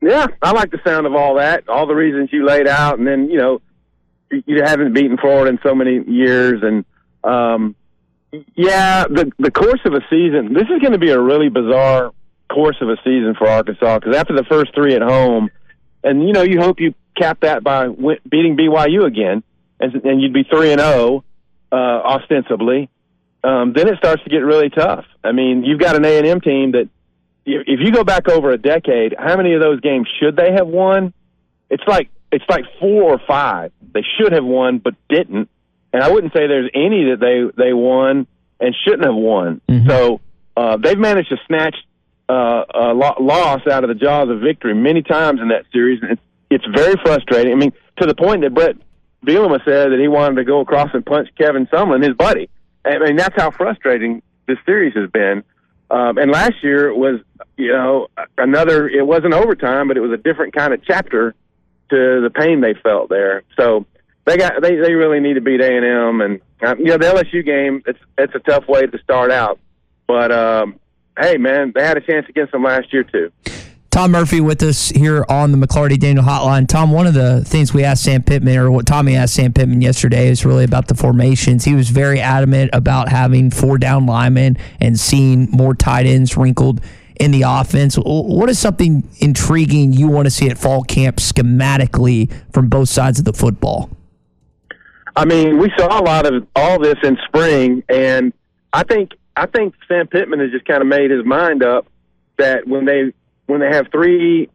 [0.00, 3.06] Yeah, I like the sound of all that, all the reasons you laid out, and
[3.06, 3.60] then you know
[4.30, 6.84] you- haven't beaten Florida in so many years, and
[7.24, 7.74] um,
[8.54, 10.52] yeah, the the course of a season.
[10.52, 12.12] This is going to be a really bizarre
[12.50, 15.50] course of a season for Arkansas because after the first three at home,
[16.04, 19.42] and you know you hope you cap that by win- beating BYU again,
[19.80, 21.24] and, and you'd be three and zero,
[21.70, 22.88] uh, ostensibly,
[23.44, 25.04] um, then it starts to get really tough.
[25.24, 26.88] I mean, you've got an A and M team that,
[27.44, 30.68] if you go back over a decade, how many of those games should they have
[30.68, 31.12] won?
[31.70, 35.48] It's like it's like four or five they should have won but didn't,
[35.92, 38.26] and I wouldn't say there's any that they they won
[38.60, 39.60] and shouldn't have won.
[39.68, 39.88] Mm-hmm.
[39.88, 40.20] So
[40.56, 41.76] uh, they've managed to snatch
[42.28, 46.00] uh, a loss out of the jaws of victory many times in that series.
[46.02, 46.22] And it's,
[46.54, 47.52] it's very frustrating.
[47.52, 48.76] I mean, to the point that Bret
[49.24, 52.48] Bielema said that he wanted to go across and punch Kevin Sumlin, his buddy.
[52.84, 55.44] I mean, that's how frustrating this series has been.
[55.90, 57.20] Um, and last year was,
[57.56, 58.88] you know, another.
[58.88, 61.34] It wasn't overtime, but it was a different kind of chapter
[61.90, 63.42] to the pain they felt there.
[63.58, 63.86] So
[64.24, 66.98] they got they they really need to beat A and M, and uh, you know
[66.98, 67.82] the LSU game.
[67.86, 69.58] It's it's a tough way to start out,
[70.06, 70.80] but um,
[71.20, 73.30] hey, man, they had a chance against them last year too.
[73.92, 76.66] Tom Murphy with us here on the McLarty Daniel Hotline.
[76.66, 79.82] Tom, one of the things we asked Sam Pittman, or what Tommy asked Sam Pittman
[79.82, 81.66] yesterday, is really about the formations.
[81.66, 86.80] He was very adamant about having four down linemen and seeing more tight ends wrinkled
[87.20, 87.96] in the offense.
[87.96, 93.18] What is something intriguing you want to see at fall camp schematically from both sides
[93.18, 93.90] of the football?
[95.16, 98.32] I mean, we saw a lot of all this in spring, and
[98.72, 101.86] I think I think Sam Pittman has just kind of made his mind up
[102.38, 103.12] that when they
[103.46, 104.48] when they have three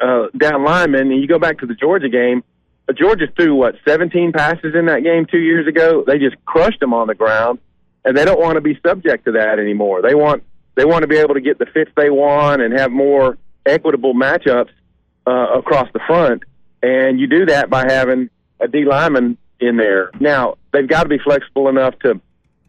[0.00, 2.42] uh, down linemen, and you go back to the Georgia game,
[2.88, 6.04] uh, Georgia threw what 17 passes in that game two years ago.
[6.06, 7.58] They just crushed them on the ground,
[8.04, 10.02] and they don't want to be subject to that anymore.
[10.02, 12.92] They want they want to be able to get the fits they want and have
[12.92, 14.70] more equitable matchups
[15.26, 16.44] uh, across the front,
[16.82, 20.10] and you do that by having a D lineman in there.
[20.20, 22.20] Now they've got to be flexible enough to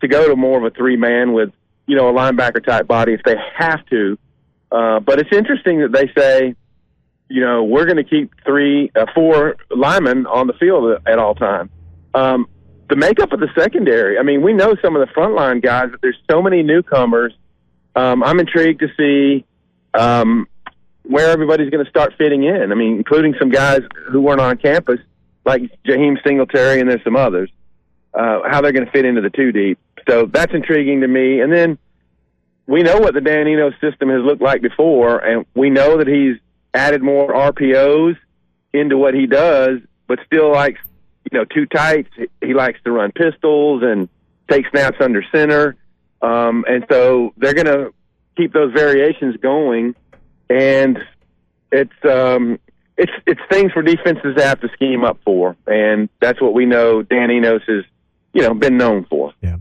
[0.01, 1.51] to go to more of a three man with
[1.85, 4.17] you know a linebacker type body if they have to.
[4.71, 6.55] Uh, but it's interesting that they say,
[7.29, 11.35] you know, we're going to keep three, uh, four linemen on the field at, all
[11.35, 11.69] times.
[12.13, 12.47] Um,
[12.89, 14.17] the makeup of the secondary.
[14.17, 17.33] I mean, we know some of the frontline guys, but there's so many newcomers.
[17.95, 19.45] Um, I'm intrigued to see
[19.93, 20.47] um,
[21.03, 22.71] where everybody's going to start fitting in.
[22.71, 24.99] I mean, including some guys who weren't on campus,
[25.45, 27.51] like Jaheim Singletary, and there's some others.
[28.11, 29.77] Uh, how they're going to fit into the two deep.
[30.07, 31.41] So that's intriguing to me.
[31.41, 31.77] And then
[32.69, 36.07] we know what the Dan Enos system has looked like before, and we know that
[36.07, 36.37] he's
[36.71, 38.15] added more RPOs
[38.73, 40.79] into what he does, but still likes,
[41.31, 42.09] you know, two tights.
[42.41, 44.07] He likes to run pistols and
[44.51, 45.77] take snaps under center.
[46.21, 47.91] Um, and so they're going to
[48.37, 49.95] keep those variations going.
[50.47, 50.99] And
[51.71, 52.59] it's, um,
[52.97, 55.55] it's, it's things for defenses to have to scheme up for.
[55.65, 57.83] And that's what we know Dan Enos has,
[58.33, 59.33] you know, been known for.
[59.41, 59.57] Yeah.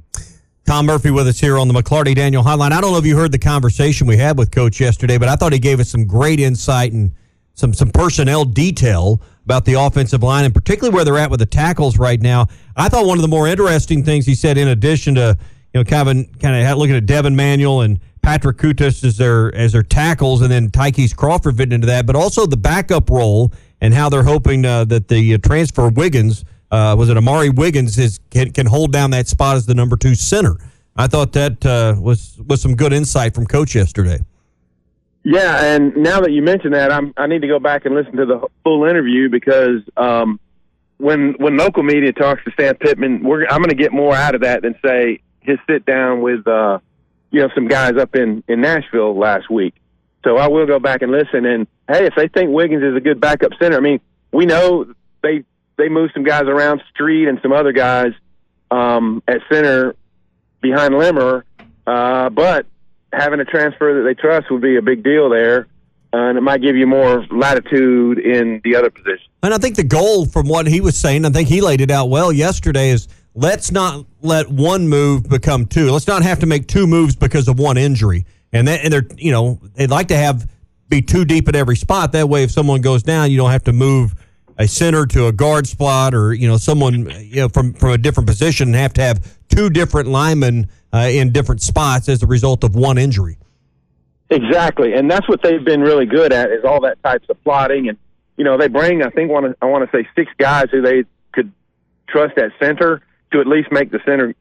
[0.68, 2.72] Tom Murphy with us here on the McLarty Daniel Hotline.
[2.72, 5.35] I don't know if you heard the conversation we had with Coach yesterday, but I
[5.35, 7.11] thought he gave us some great insight and
[7.54, 11.46] some some personnel detail about the offensive line and particularly where they're at with the
[11.46, 12.48] tackles right now.
[12.76, 15.38] I thought one of the more interesting things he said, in addition to
[15.72, 19.54] you know kind of kind of looking at Devin Manuel and Patrick Kutas as their
[19.54, 23.54] as their tackles, and then Ty'Kieast Crawford fitting into that, but also the backup role
[23.81, 27.98] and how they're hoping uh, that the uh, transfer Wiggins uh, was it Amari Wiggins
[27.98, 30.57] is can, can hold down that spot as the number two center.
[30.96, 34.18] I thought that uh, was was some good insight from Coach yesterday.
[35.24, 38.16] Yeah, and now that you mention that, I'm I need to go back and listen
[38.16, 40.40] to the full interview because um,
[40.98, 44.42] when when local media talks to Sam Pittman, I'm going to get more out of
[44.42, 46.78] that than say his sit down with uh,
[47.31, 49.74] you know some guys up in in Nashville last week.
[50.24, 51.46] So I will go back and listen.
[51.46, 54.00] And hey, if they think Wiggins is a good backup center, I mean,
[54.33, 55.44] we know they
[55.79, 58.12] they moved some guys around Street and some other guys
[58.71, 59.95] um, at center
[60.61, 61.45] behind Limmer,
[61.87, 62.67] uh, but
[63.12, 65.67] having a transfer that they trust would be a big deal there.
[66.12, 69.27] Uh, and it might give you more latitude in the other position.
[69.43, 71.91] And I think the goal, from what he was saying, I think he laid it
[71.91, 75.91] out well yesterday, is let's not let one move become two.
[75.91, 78.25] Let's not have to make two moves because of one injury.
[78.55, 80.49] And that, and they're, you know, they'd like to have
[80.88, 82.12] be too deep at every spot.
[82.12, 84.14] That way, if someone goes down, you don't have to move
[84.59, 87.99] a center to a guard spot or you know someone you know from from a
[87.99, 92.27] different position and have to have two different linemen uh, in different spots as a
[92.27, 93.38] result of one injury.
[94.31, 97.88] Exactly, and that's what they've been really good at is all that types of plotting,
[97.88, 97.97] and
[98.37, 100.83] you know they bring I think want to I want to say six guys who
[100.83, 101.53] they could
[102.09, 103.01] trust at center
[103.33, 104.35] to at least make the center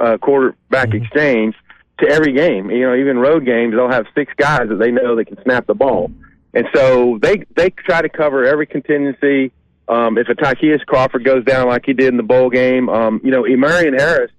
[0.00, 1.04] uh, quarterback mm-hmm.
[1.04, 1.54] exchange
[1.98, 2.70] to every game.
[2.70, 5.66] You know, even road games they'll have six guys that they know that can snap
[5.66, 6.10] the ball,
[6.56, 9.52] and so they they try to cover every contingency.
[9.88, 13.20] Um, if a Ty'Kieast Crawford goes down like he did in the bowl game, um,
[13.22, 14.32] you know, Emarion Harris,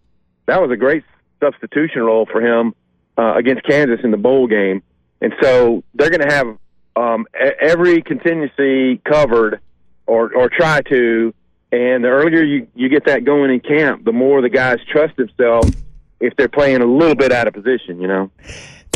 [0.48, 1.04] that was a great
[1.40, 2.74] substitution role for him
[3.18, 4.82] uh, against Kansas in the bowl game.
[5.22, 6.58] And so they're going to have
[6.96, 7.28] um,
[7.62, 9.62] every contingency covered
[10.06, 11.34] or, or try to
[11.72, 15.18] And the earlier you, you get that going in camp, the more the guys trust
[15.18, 15.72] themselves
[16.20, 18.32] if they're playing a little bit out of position, you know?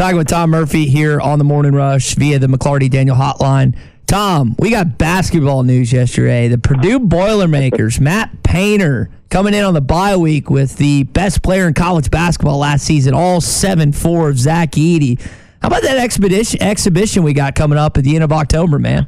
[0.02, 3.78] Talking with Tom Murphy here on the Morning Rush via the McLarty Daniel Hotline.
[4.08, 6.48] Tom, we got basketball news yesterday.
[6.48, 11.68] The Purdue Boilermakers, Matt Painter, coming in on the bye week with the best player
[11.68, 15.22] in college basketball last season, all 7 4 of Zach Edey.
[15.62, 19.06] How about that expedition exhibition we got coming up at the end of October, man?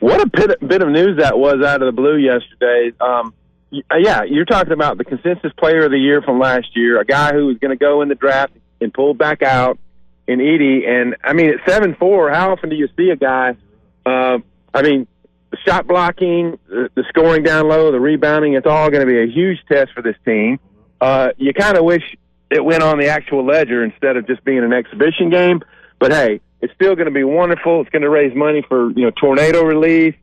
[0.00, 2.92] What a bit, bit of news that was out of the blue yesterday.
[3.00, 3.32] Um,
[3.70, 7.32] yeah, you're talking about the consensus player of the year from last year, a guy
[7.32, 9.78] who was going to go in the draft and pull back out
[10.26, 10.88] in Edey.
[10.88, 13.56] And I mean, at seven four, how often do you see a guy?
[14.04, 14.38] Uh,
[14.74, 15.06] I mean,
[15.50, 19.20] the shot blocking, the, the scoring down low, the rebounding, it's all going to be
[19.20, 20.58] a huge test for this team.
[21.00, 22.02] Uh, you kind of wish
[22.50, 25.60] it went on the actual ledger instead of just being an exhibition game.
[25.98, 27.80] But hey, it's still going to be wonderful.
[27.80, 30.14] It's going to raise money for you know tornado relief.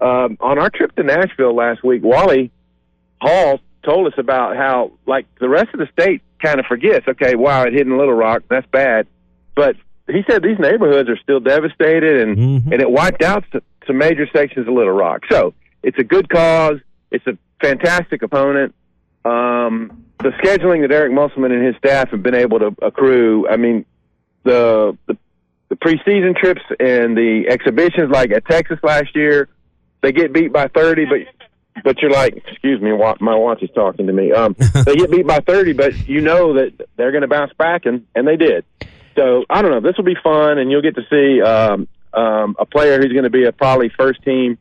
[0.00, 2.52] Um, on our trip to Nashville last week, Wally
[3.20, 7.06] Hall told us about how like the rest of the state kind of forgets.
[7.08, 9.06] Okay, wow, it hit in Little Rock, that's bad.
[9.58, 9.74] But
[10.08, 12.72] he said these neighborhoods are still devastated, and Mm-hmm.
[12.72, 13.42] and it wiped out
[13.88, 15.22] some major sections of Little Rock.
[15.28, 16.78] So it's a good cause.
[17.10, 18.72] It's a fantastic opponent.
[19.24, 23.48] Um, the scheduling that Eric Musselman and his staff have been able to accrue.
[23.48, 23.84] I mean,
[24.44, 25.16] the the,
[25.70, 29.48] the preseason trips and the exhibitions, like at Texas last year,
[30.02, 31.18] they get beat by thirty, but
[31.82, 34.30] but you're like, excuse me, my watch is talking to me.
[34.32, 34.54] Um,
[34.86, 38.06] they get beat by thirty, but you know that they're going to bounce back, and
[38.14, 38.64] and they did.
[39.18, 39.80] So I don't know.
[39.80, 43.24] This will be fun, and you'll get to see um, um, a player who's going
[43.24, 44.58] to be a probably first team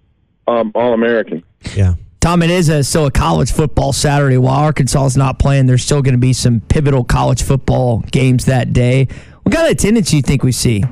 [0.48, 1.44] um, All American.
[1.76, 1.96] Yeah.
[2.20, 4.38] Tom, it is a, still a college football Saturday.
[4.38, 8.46] While Arkansas is not playing, there's still going to be some pivotal college football games
[8.46, 9.08] that day.
[9.44, 10.84] What kind of attendance do you think we see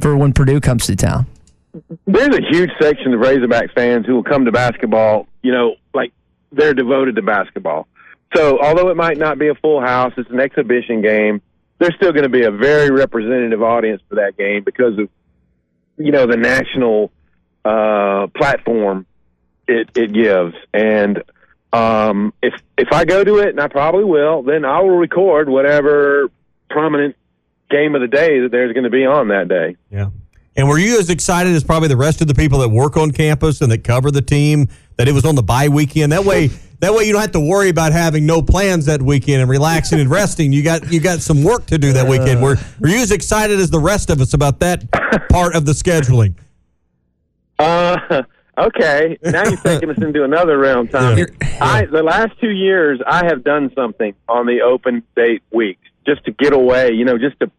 [0.00, 1.26] for when Purdue comes to town?
[2.06, 5.28] There's a huge section of Razorback fans who will come to basketball.
[5.42, 6.12] You know, like
[6.50, 7.86] they're devoted to basketball.
[8.34, 11.40] So although it might not be a full house, it's an exhibition game.
[11.82, 15.08] There's still going to be a very representative audience for that game because of
[15.96, 17.10] you know the national
[17.64, 19.04] uh, platform
[19.66, 20.54] it it gives.
[20.72, 21.24] And
[21.72, 25.48] um, if if I go to it, and I probably will, then I will record
[25.48, 26.30] whatever
[26.70, 27.16] prominent
[27.68, 29.76] game of the day that there's going to be on that day.
[29.90, 30.10] Yeah.
[30.54, 33.10] And were you as excited as probably the rest of the people that work on
[33.10, 36.12] campus and that cover the team that it was on the bye weekend?
[36.12, 36.48] That way,
[36.80, 39.98] that way you don't have to worry about having no plans that weekend and relaxing
[39.98, 40.52] and resting.
[40.52, 42.42] You got you got some work to do that weekend.
[42.42, 44.90] Were were you as excited as the rest of us about that
[45.30, 46.34] part of the scheduling?
[47.58, 48.22] Uh,
[48.58, 49.16] okay.
[49.22, 51.18] Now you're taking us into another realm, Tom.
[51.62, 56.24] I the last two years I have done something on the open date week just
[56.26, 56.90] to get away.
[56.90, 57.50] You know, just to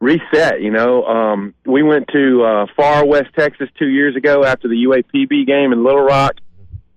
[0.00, 0.60] reset.
[0.60, 4.84] You know, um, we went to uh, far west Texas two years ago after the
[4.84, 6.34] UAPB game in Little Rock,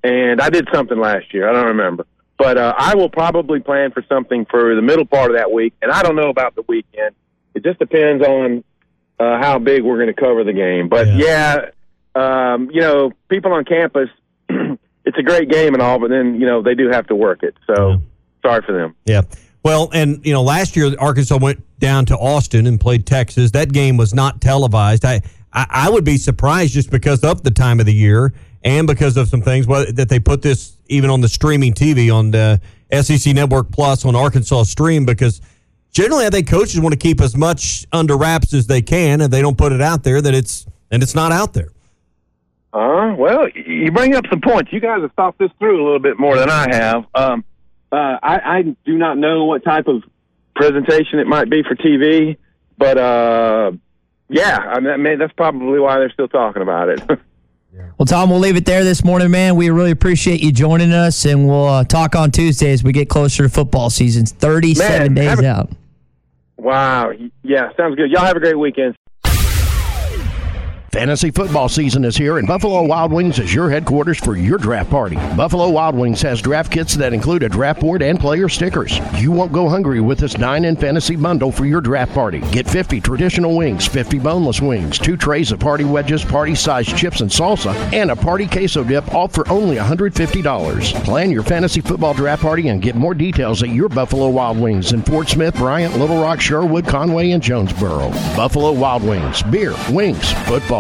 [0.04, 1.50] and I did something last year.
[1.50, 2.06] I don't remember.
[2.38, 5.74] But uh, I will probably plan for something for the middle part of that week,
[5.82, 7.16] and I don't know about the weekend.
[7.54, 8.64] It just depends on
[9.20, 10.88] uh, how big we're going to cover the game.
[10.88, 11.72] But yeah,
[12.16, 14.10] um, you know, people on campus,
[14.50, 17.44] it's a great game and all, but then you know they do have to work
[17.44, 17.56] it.
[17.68, 18.02] So
[18.42, 18.96] sorry for them.
[19.06, 19.24] Yeah.
[19.64, 23.52] Well, and you know, last year Arkansas went down to Austin and played Texas.
[23.52, 25.06] That game was not televised.
[25.06, 25.22] I
[25.54, 29.18] I, I would be surprised just because of the time of the year and because
[29.18, 32.60] of some things well, that they put this even on the streaming TV on the
[32.92, 35.42] SEC Network Plus on Arkansas Stream because
[35.92, 39.32] generally I think coaches want to keep as much under wraps as they can, and
[39.32, 41.72] they don't put it out there that it's and it's not out there.
[42.72, 44.72] Uh, well, you bring up some points.
[44.72, 47.06] You guys have thought this through a little bit more than I have.
[47.16, 47.44] Um,
[47.92, 50.04] uh, I, I do not know what type of
[50.56, 52.38] presentation it might be for TV,
[52.78, 53.72] but uh,
[54.30, 57.02] yeah, I mean, I mean, that's probably why they're still talking about it.
[57.98, 59.56] Well, Tom, we'll leave it there this morning, man.
[59.56, 63.10] We really appreciate you joining us, and we'll uh, talk on Tuesday as we get
[63.10, 64.26] closer to football season.
[64.26, 65.70] 37 Man, days a- out.
[66.58, 67.12] wow.
[67.44, 68.10] Yeah, sounds good.
[68.10, 68.96] Y'all have a great weekend.
[70.92, 74.90] Fantasy football season is here, and Buffalo Wild Wings is your headquarters for your draft
[74.90, 75.18] party.
[75.38, 79.00] Buffalo Wild Wings has draft kits that include a draft board and player stickers.
[79.14, 82.40] You won't go hungry with this 9 in fantasy bundle for your draft party.
[82.52, 87.22] Get 50 traditional wings, 50 boneless wings, two trays of party wedges, party sized chips
[87.22, 91.04] and salsa, and a party queso dip, all for only $150.
[91.04, 94.92] Plan your fantasy football draft party and get more details at your Buffalo Wild Wings
[94.92, 98.10] in Fort Smith, Bryant, Little Rock, Sherwood, Conway, and Jonesboro.
[98.36, 100.79] Buffalo Wild Wings, beer, wings, football.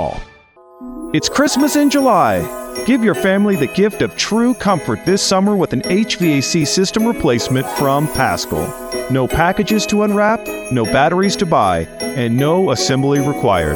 [1.13, 2.83] It's Christmas in July.
[2.85, 7.67] Give your family the gift of true comfort this summer with an HVAC system replacement
[7.71, 8.67] from Paschal.
[9.11, 10.39] No packages to unwrap,
[10.71, 13.75] no batteries to buy, and no assembly required.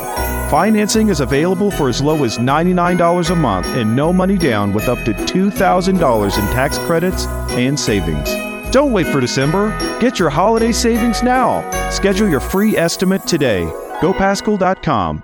[0.50, 4.88] Financing is available for as low as $99 a month and no money down with
[4.88, 7.26] up to $2,000 in tax credits
[7.58, 8.32] and savings.
[8.72, 9.76] Don't wait for December.
[10.00, 11.68] Get your holiday savings now.
[11.90, 13.66] Schedule your free estimate today.
[14.02, 15.24] GoPaschal.com.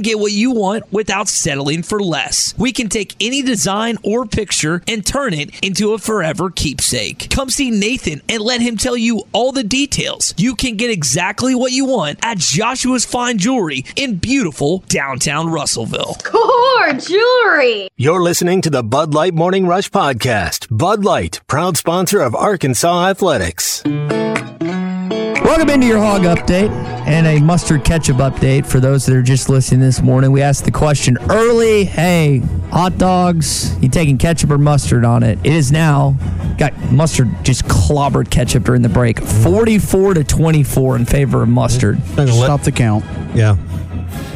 [0.01, 2.53] get what you want without settling for less.
[2.57, 7.29] We can take any design or picture and turn it into a forever keepsake.
[7.29, 10.33] Come see Nathan and let him tell you all the details.
[10.37, 16.17] You can get exactly what you want at Joshua's Fine Jewelry in beautiful downtown Russellville.
[16.23, 17.89] Core jewelry.
[17.97, 20.67] You're listening to the Bud Light Morning Rush Podcast.
[20.69, 23.83] Bud Light, proud sponsor of Arkansas Athletics.
[25.51, 26.69] Welcome into your hog update
[27.05, 30.31] and a mustard ketchup update for those that are just listening this morning.
[30.31, 32.41] We asked the question early hey,
[32.71, 35.37] hot dogs, you taking ketchup or mustard on it?
[35.43, 36.15] It is now
[36.57, 42.01] got mustard just clobbered ketchup during the break 44 to 24 in favor of mustard.
[42.01, 43.03] Stop the count.
[43.35, 43.57] Yeah.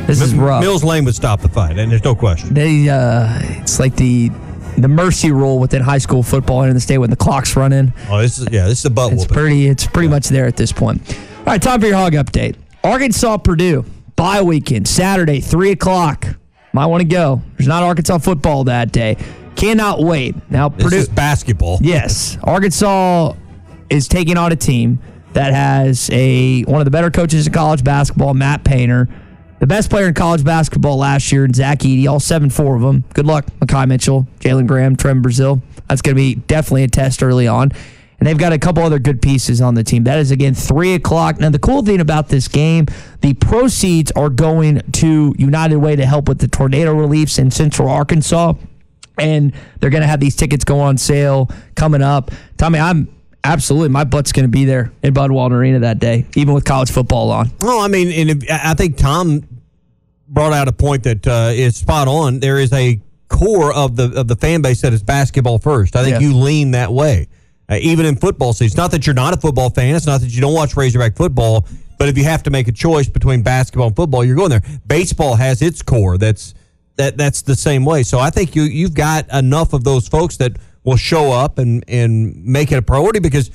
[0.08, 0.62] This is rough.
[0.62, 2.54] Mills Lane would stop the fight, and there's no question.
[2.54, 4.32] They, uh, it's like the
[4.78, 7.94] the mercy rule within high school football in the state when the clock's running.
[8.10, 9.36] Oh, this is yeah, this is a butt It's whooping.
[9.38, 9.68] pretty.
[9.68, 11.02] It's pretty much there at this point.
[11.40, 12.56] All right, time for your hog update.
[12.84, 16.26] Arkansas Purdue bye weekend Saturday three o'clock.
[16.74, 17.42] Might want to go.
[17.58, 19.18] There's not Arkansas football that day.
[19.56, 20.36] Cannot wait.
[20.52, 21.80] Now This Purdue is basketball.
[21.82, 23.34] Yes, Arkansas
[23.90, 25.00] is taking on a team
[25.34, 29.08] that has a one of the better coaches in college basketball, Matt Painter,
[29.66, 33.04] the best player in college basketball last year, Zach Edey, all seven four of them.
[33.16, 35.60] Good luck, Makhi Mitchell, Jalen Graham, Trem Brazil.
[35.90, 37.72] That's going to be definitely a test early on.
[38.20, 40.04] And they've got a couple other good pieces on the team.
[40.04, 41.40] That is again three o'clock.
[41.40, 42.86] Now the cool thing about this game,
[43.22, 47.90] the proceeds are going to United Way to help with the tornado reliefs in Central
[47.90, 48.54] Arkansas
[49.18, 52.30] and they're going to have these tickets go on sale coming up.
[52.58, 53.08] Tommy, I'm
[53.44, 56.66] absolutely my butt's going to be there in Bud Walton Arena that day, even with
[56.66, 57.50] college football on.
[57.62, 59.48] Well, I mean, and I think Tom
[60.28, 62.40] brought out a point that uh, is spot on.
[62.40, 65.96] There is a core of the of the fan base that is basketball first.
[65.96, 66.28] I think Yeah.
[66.28, 67.28] you lean that way,
[67.70, 68.68] uh, even in football season.
[68.68, 69.96] It's not that you're not a football fan.
[69.96, 71.66] It's not that you don't watch Razorback football.
[71.98, 74.64] But if you have to make a choice between basketball and football, you're going there.
[74.86, 76.18] Baseball has its core.
[76.18, 76.54] That's
[76.98, 78.04] that that's the same way.
[78.04, 81.84] So I think you you've got enough of those folks that will show up and
[81.88, 83.50] and make it a priority because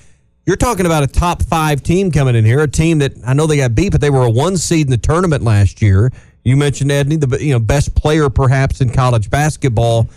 [0.46, 3.46] you're talking about a top five team coming in here, a team that I know
[3.46, 6.10] they got beat, but they were a one seed in the tournament last year.
[6.44, 10.08] You mentioned Edey, the you know best player perhaps in college basketball.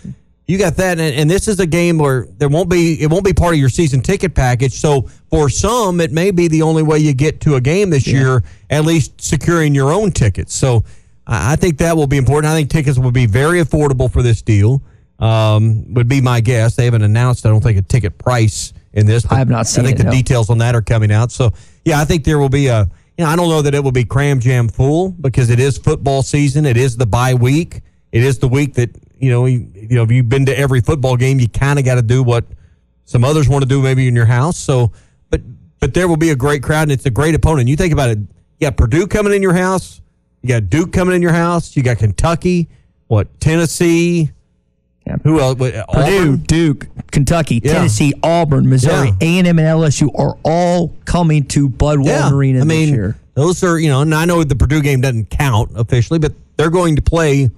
[0.46, 3.24] You got that, and, and this is a game where there won't be it won't
[3.24, 4.74] be part of your season ticket package.
[4.74, 8.06] So for some, it may be the only way you get to a game this
[8.06, 10.54] year, at least securing your own tickets.
[10.54, 10.84] So
[11.26, 12.52] I I think that will be important.
[12.52, 14.82] I think tickets will be very affordable for this deal.
[15.18, 16.74] Um, would be my guess.
[16.74, 17.46] They haven't announced.
[17.46, 19.24] I don't think a ticket price in this.
[19.30, 20.10] I have not seen I think it, the no.
[20.10, 21.30] details on that are coming out.
[21.32, 21.52] So
[21.84, 22.90] yeah, I think there will be a.
[23.16, 25.78] You know, I don't know that it will be cram jam full because it is
[25.78, 26.66] football season.
[26.66, 27.82] It is the bye week.
[28.10, 29.46] It is the week that you know.
[29.46, 32.02] You, you know, if you've been to every football game, you kind of got to
[32.02, 32.44] do what
[33.04, 34.56] some others want to do maybe in your house.
[34.56, 34.92] So,
[35.30, 35.42] but
[35.78, 37.68] but there will be a great crowd and it's a great opponent.
[37.68, 38.18] You think about it.
[38.18, 40.00] You got Purdue coming in your house.
[40.42, 41.76] You got Duke coming in your house.
[41.76, 42.68] You got Kentucky.
[43.06, 44.30] What Tennessee?
[45.22, 45.58] Who else?
[45.58, 46.36] What, uh, Purdue, Auburn?
[46.46, 47.74] Duke, Kentucky, Yeah.
[47.74, 49.14] Tennessee, Auburn, Missouri, Yeah.
[49.28, 52.90] A and M, and LSU are all coming to Bud Yeah, Arena I mean, this
[52.90, 53.16] year.
[53.34, 56.70] those are you know, and I know the Purdue game doesn't count officially, but they're
[56.70, 57.50] going to play,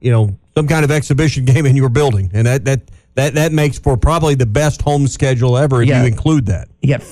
[0.00, 2.80] you know, some kind of exhibition game in your building, and that that
[3.14, 6.02] that that makes for probably the best home schedule ever if Yeah.
[6.02, 6.68] you include that.
[6.82, 7.02] You got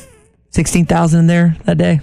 [0.50, 2.00] sixteen thousand in there that day.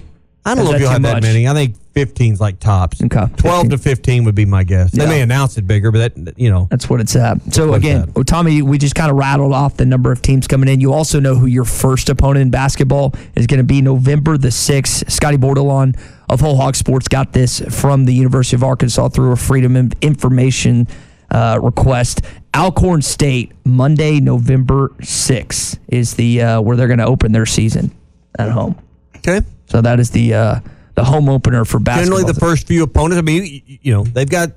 [0.47, 1.23] I don't Is know if that you'll too have that much?
[1.23, 1.47] many.
[1.47, 3.03] I think 15's like tops.
[3.03, 3.25] Okay.
[3.37, 4.91] 12 to 15 would be my guess.
[4.91, 7.41] They may announce it bigger, but that you know, That's what it's at.
[7.53, 10.47] So it's again, well, Tommy, we just kind of rattled off the number of teams
[10.47, 10.79] coming in.
[10.79, 14.51] You also know who your first opponent in basketball is going to be November the
[14.51, 15.11] sixth.
[15.11, 19.35] Scotty Bordelon of Whole Hog Sports got this from the University of Arkansas through a
[19.35, 20.87] Freedom of Information
[21.29, 22.21] uh, request.
[22.55, 27.91] Alcorn State Monday, November sixth is the uh, where they're going to open their season
[28.39, 28.77] at home.
[29.17, 29.41] Okay.
[29.67, 30.59] So that is the uh,
[30.95, 32.17] the home opener for basketball.
[32.17, 33.19] generally the first few opponents.
[33.19, 34.51] I mean, you know, they've got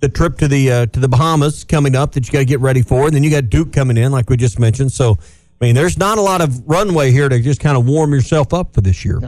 [0.00, 2.60] the trip to the uh, to the Bahamas coming up that you got to get
[2.60, 4.92] ready for, and then you got Duke coming in, like we just mentioned.
[4.92, 5.12] So,
[5.60, 8.52] I mean, there's not a lot of runway here to just kind of warm yourself
[8.52, 9.20] up for this year.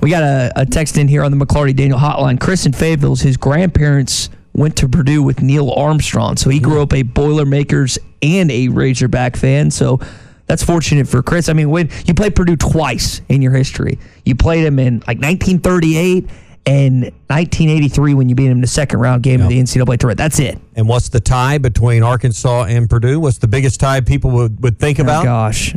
[0.00, 2.38] We got a, a text in here on the McLarty Daniel hotline.
[2.40, 6.36] Chris in Fayetteville's his grandparents went to Purdue with Neil Armstrong.
[6.36, 9.70] So he grew up a Boilermakers and a Razorback fan.
[9.70, 9.98] So
[10.46, 11.48] that's fortunate for Chris.
[11.48, 15.18] I mean, when you played Purdue twice in your history, you played them in like
[15.18, 16.28] 1938
[16.66, 20.18] and 1983 when you beat them in the second round game of the NCAA tournament.
[20.18, 20.58] That's it.
[20.76, 23.20] And what's the tie between Arkansas and Purdue?
[23.20, 25.22] What's the biggest tie people would, would think about?
[25.22, 25.76] Oh, gosh.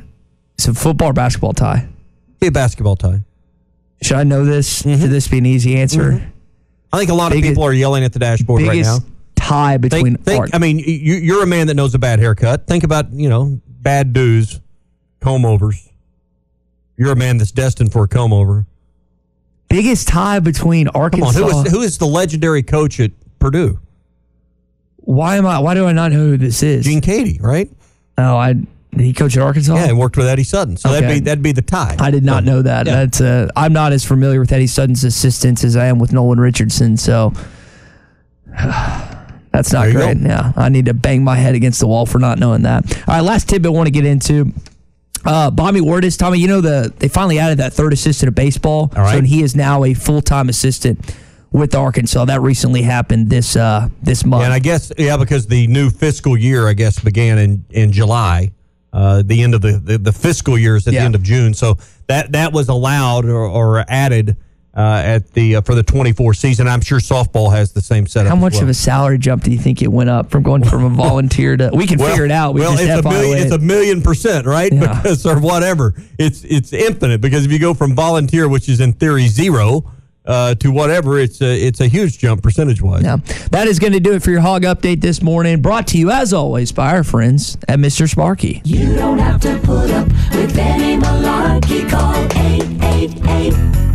[0.56, 1.88] It's a football or basketball tie.
[2.40, 3.24] Be a basketball tie.
[4.02, 4.84] Should I know this?
[4.84, 5.02] Mm-hmm.
[5.02, 6.32] Should this be an easy answer?
[6.92, 9.00] I think a lot of people are yelling at the dashboard right now.
[9.36, 12.68] tie between Think, think, I mean, you, you're a man that knows a bad haircut.
[12.68, 14.60] Think about, you know, bad dues,
[15.22, 15.88] comb overs.
[16.98, 18.66] You're a man that's destined for a comb over.
[19.70, 21.32] biggest tie between Arkansas.
[21.32, 23.80] Come on, who is, who is the legendary coach at Purdue?
[24.98, 25.60] why am I?
[25.60, 26.84] Why do I not know who this is?
[26.84, 27.70] Gene Keady, right?
[28.18, 28.56] Oh, I
[28.98, 29.76] he coached at Arkansas?
[29.76, 30.76] Yeah, and worked with Eddie Sutton.
[30.76, 31.00] So Okay.
[31.00, 31.96] that'd be that'd be the tie.
[31.98, 32.88] I did not know that.
[32.88, 33.06] Yeah.
[33.06, 36.42] That's uh, I'm not as familiar with Eddie Sutton's assistants as I am with Nolan
[36.42, 36.98] Richardson.
[36.98, 37.32] So
[39.58, 40.22] that's not great.
[40.22, 40.28] go.
[40.28, 42.98] Yeah, I need to bang my head against the wall for not knowing that.
[43.08, 44.52] All right, last tidbit I want to get into.
[45.26, 46.40] Uh, Bobby Ward is Tommy.
[46.40, 49.18] You know the they finally added that third assistant of baseball, All right.
[49.20, 51.16] so he is now a full time assistant
[51.52, 52.26] with Arkansas.
[52.26, 54.44] That recently happened this uh, this month.
[54.46, 58.52] And I guess yeah, because the new fiscal year I guess began in in July.
[58.94, 61.02] Uh, the end of the, the, the fiscal year is at Yeah.
[61.02, 61.78] the end of June, so
[62.08, 64.38] that that was allowed or, or added
[64.78, 66.68] uh, at the uh, for the 24 season.
[66.68, 68.30] I'm sure softball has the same setup.
[68.30, 68.64] How much well.
[68.64, 71.58] of a salary jump do you think it went up from going from a volunteer
[71.58, 71.72] to?
[71.74, 72.54] We can Well- figure it out.
[72.54, 73.38] We well, just it's a FYI million.
[73.40, 73.42] it.
[73.42, 74.72] It's a million percent, right?
[74.72, 75.02] Yeah.
[75.02, 75.96] Because or whatever.
[76.20, 79.92] It's it's infinite because if you go from volunteer, which is in theory zero,
[80.28, 83.02] uh, to whatever, it's a it's a huge jump percentage wise.
[83.04, 83.18] Yeah.
[83.50, 85.62] That is going to do it for your hog update this morning.
[85.62, 88.08] Brought to you, as always, by our friends at Mr.
[88.08, 88.62] Sparky.
[88.64, 91.90] You don't have to put up with any malarkey.
[91.90, 93.87] Call 888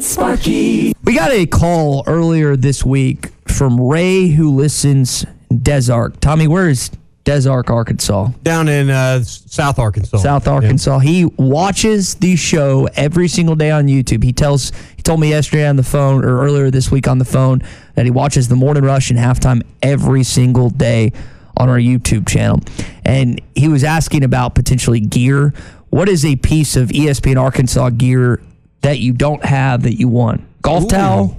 [0.00, 0.94] Sparky.
[1.04, 6.20] We got a call earlier this week from Ray, who listens in Desark.
[6.20, 6.90] Tommy, where is
[7.24, 8.28] Desark, Arkansas?
[8.42, 10.18] Down in uh, South Arkansas.
[10.18, 11.00] South Arkansas.
[11.00, 14.24] He watches the show every single day on YouTube.
[14.24, 17.26] He tells he told me yesterday on the phone or earlier this week on the
[17.26, 17.62] phone
[17.94, 21.12] that he watches the morning rush and halftime every single day
[21.58, 22.60] on our YouTube channel.
[23.04, 25.52] And he was asking about potentially gear.
[25.90, 28.40] What is a piece of ESPN Arkansas gear
[28.82, 30.42] that you don't have that you want?
[30.62, 30.88] Golf Ooh.
[30.88, 31.36] towel?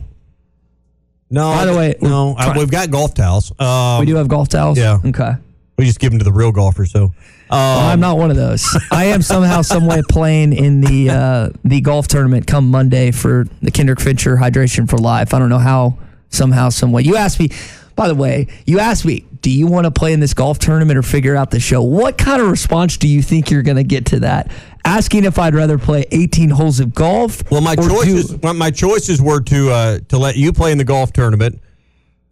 [1.32, 3.52] No, By the way, no, I, we've got golf towels.
[3.60, 4.80] Um, we do have golf towels?
[4.80, 4.98] Yeah.
[5.06, 5.34] Okay.
[5.78, 6.92] We just give them to the real golfers.
[6.92, 7.14] So, um,
[7.52, 8.66] Well, I'm not one of those.
[8.92, 13.46] I am somehow, some way playing in the uh, the golf tournament come Monday for
[13.62, 15.34] the Kendrick Fincher Hydration for Life.
[15.34, 15.98] I don't know how,
[16.30, 17.04] somehow, some way.
[17.04, 17.52] You asked me,
[17.96, 20.98] by the way, you asked me, do you want to play in this golf tournament
[20.98, 21.82] or figure out the show?
[21.82, 24.52] What kind of response do you think you're going to get to that?
[24.84, 27.50] Asking if I'd rather play 18 holes of golf.
[27.52, 30.78] Well, my do- choices my- my choices were to uh, to let you play in
[30.78, 31.62] the golf tournament,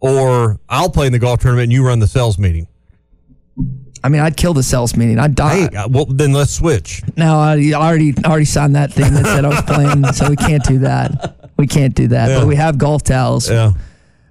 [0.00, 2.66] or I'll play in the golf tournament and you run the sales meeting.
[4.04, 5.18] I mean, I'd kill the sales meeting.
[5.18, 5.68] I'd die.
[5.70, 7.02] Hey, uh, well then let's switch.
[7.16, 10.62] No, I already already signed that thing that said I was playing, so we can't
[10.64, 11.50] do that.
[11.56, 12.28] We can't do that.
[12.28, 12.38] Yeah.
[12.40, 13.50] But we have golf towels.
[13.50, 13.72] Yeah.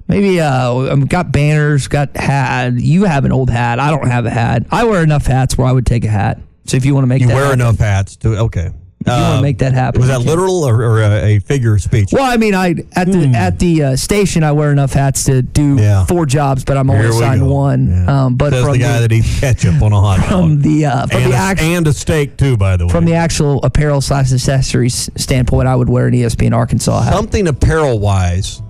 [0.07, 2.73] Maybe uh, I've got banners, got hat.
[2.73, 3.79] You have an old hat.
[3.79, 4.65] I don't have a hat.
[4.71, 6.39] I wear enough hats where I would take a hat.
[6.65, 8.71] So if you want to make You that wear happen- enough hats to okay.
[8.99, 11.75] If you want to make that happen, Was that literal or, or a, a figure
[11.75, 12.09] of speech?
[12.11, 15.41] Well, I mean, I at the at the uh, station, I wear enough hats to
[15.41, 16.05] do Yeah.
[16.07, 17.53] four jobs, but I'm only assigned go.
[17.53, 18.09] one.
[18.09, 20.29] Um, but Says from the guy that eats ketchup on a hot dog.
[20.29, 22.91] from the uh, from and, the a, actual and a steak too, by the way.
[22.91, 27.13] from the actual apparel slash accessories standpoint, I would wear an ESPN Arkansas hat.
[27.13, 28.61] something apparel wise.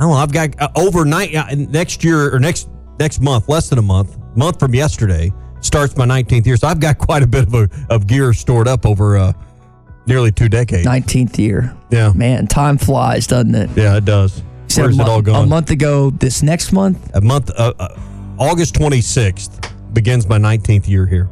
[0.00, 0.12] Know.
[0.12, 2.68] I've got uh, overnight uh, next year or next
[2.98, 6.56] next month, less than a month, month from yesterday starts my 19th year.
[6.56, 9.32] So I've got quite a bit of a, of gear stored up over uh,
[10.06, 10.86] nearly two decades.
[10.86, 11.76] 19th year.
[11.90, 13.70] Yeah, Man, time flies, doesn't it?
[13.76, 14.42] yeah, it does.
[14.76, 15.44] Where's it all gone?
[15.44, 17.10] A month ago, this next month.
[17.14, 17.88] A month, uh, uh,
[18.38, 21.28] August 26th begins my 19th year here.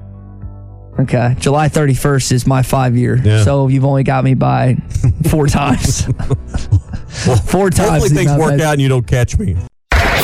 [0.99, 3.17] Okay, July 31st is my five year.
[3.23, 3.45] Yeah.
[3.45, 4.77] So you've only got me by
[5.31, 6.09] four times.
[7.47, 8.03] four times.
[8.03, 8.61] Hopefully things work bad.
[8.61, 9.57] out and you don't catch me.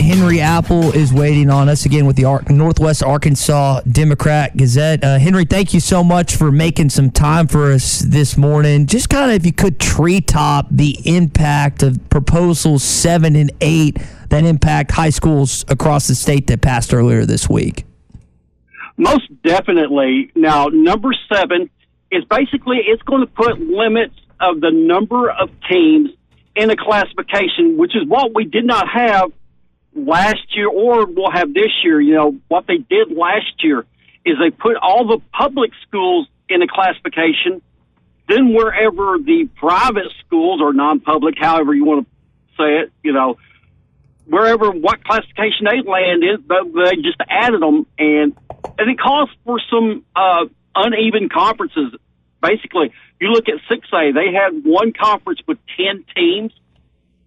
[0.00, 5.04] Henry Apple is waiting on us again with the Ar- Northwest Arkansas Democrat Gazette.
[5.04, 8.86] Uh, Henry, thank you so much for making some time for us this morning.
[8.86, 13.98] Just kind of, if you could, treetop the impact of proposals seven and eight
[14.30, 17.84] that impact high schools across the state that passed earlier this week.
[18.96, 20.30] Most definitely.
[20.34, 21.68] Now, number seven
[22.10, 26.10] is basically it's going to put limits of the number of teams
[26.56, 29.32] in a classification, which is what we did not have
[29.94, 32.00] last year or we'll have this year.
[32.00, 33.86] You know, what they did last year
[34.24, 37.62] is they put all the public schools in a classification.
[38.28, 42.10] Then wherever the private schools or non-public, however you want to
[42.56, 43.38] say it, you know,
[44.26, 48.36] wherever what classification they land in, they just added them, and
[48.78, 51.94] and it calls for some uh, uneven conferences.
[52.40, 56.52] Basically, you look at six A, they had one conference with ten teams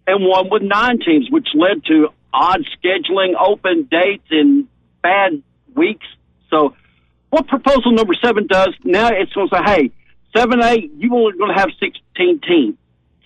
[0.06, 4.68] and one with nine teams, which led to odd scheduling, open dates, and
[5.02, 5.42] bad
[5.74, 6.06] weeks.
[6.50, 6.74] So,
[7.30, 9.90] what proposal number seven does now, it's going to say, hey,
[10.36, 12.76] seven A, you're only going to have sixteen teams.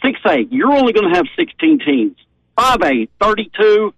[0.04, 2.16] Six A, you're only going to have sixteen teams.
[2.56, 3.94] Five A, thirty-two.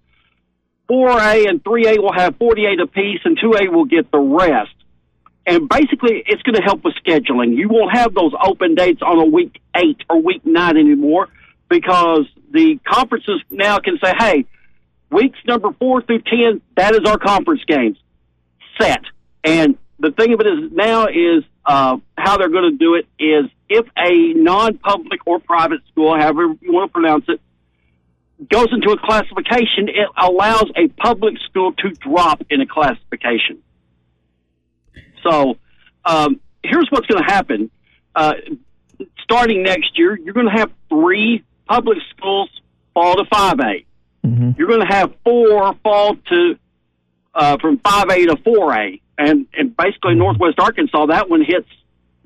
[0.89, 4.19] Four A and three A will have forty-eight apiece, and two A will get the
[4.19, 4.75] rest.
[5.47, 7.57] And basically, it's going to help with scheduling.
[7.57, 11.29] You won't have those open dates on a week eight or week nine anymore
[11.69, 14.45] because the conferences now can say, hey,
[15.11, 17.99] weeks number four through 10, that is our conference games
[18.81, 19.01] set.
[19.45, 23.07] And the thing of it is now is uh, how they're going to do it
[23.19, 27.41] is if a non-public or private school, however you want to pronounce it,
[28.49, 33.63] goes into a classification, it allows a public school to drop in a classification.
[35.23, 35.59] So
[36.05, 37.71] um, here's what's going to happen.
[38.15, 38.35] Uh,
[39.23, 42.51] starting next year, you're going to have three public schools
[42.95, 43.85] fall to 5A.
[44.25, 44.51] Mm-hmm.
[44.59, 46.59] You're going to have four fall to
[47.35, 49.01] uh, from 5A to 4A.
[49.19, 51.69] And, and basically, Northwest Arkansas, that one hits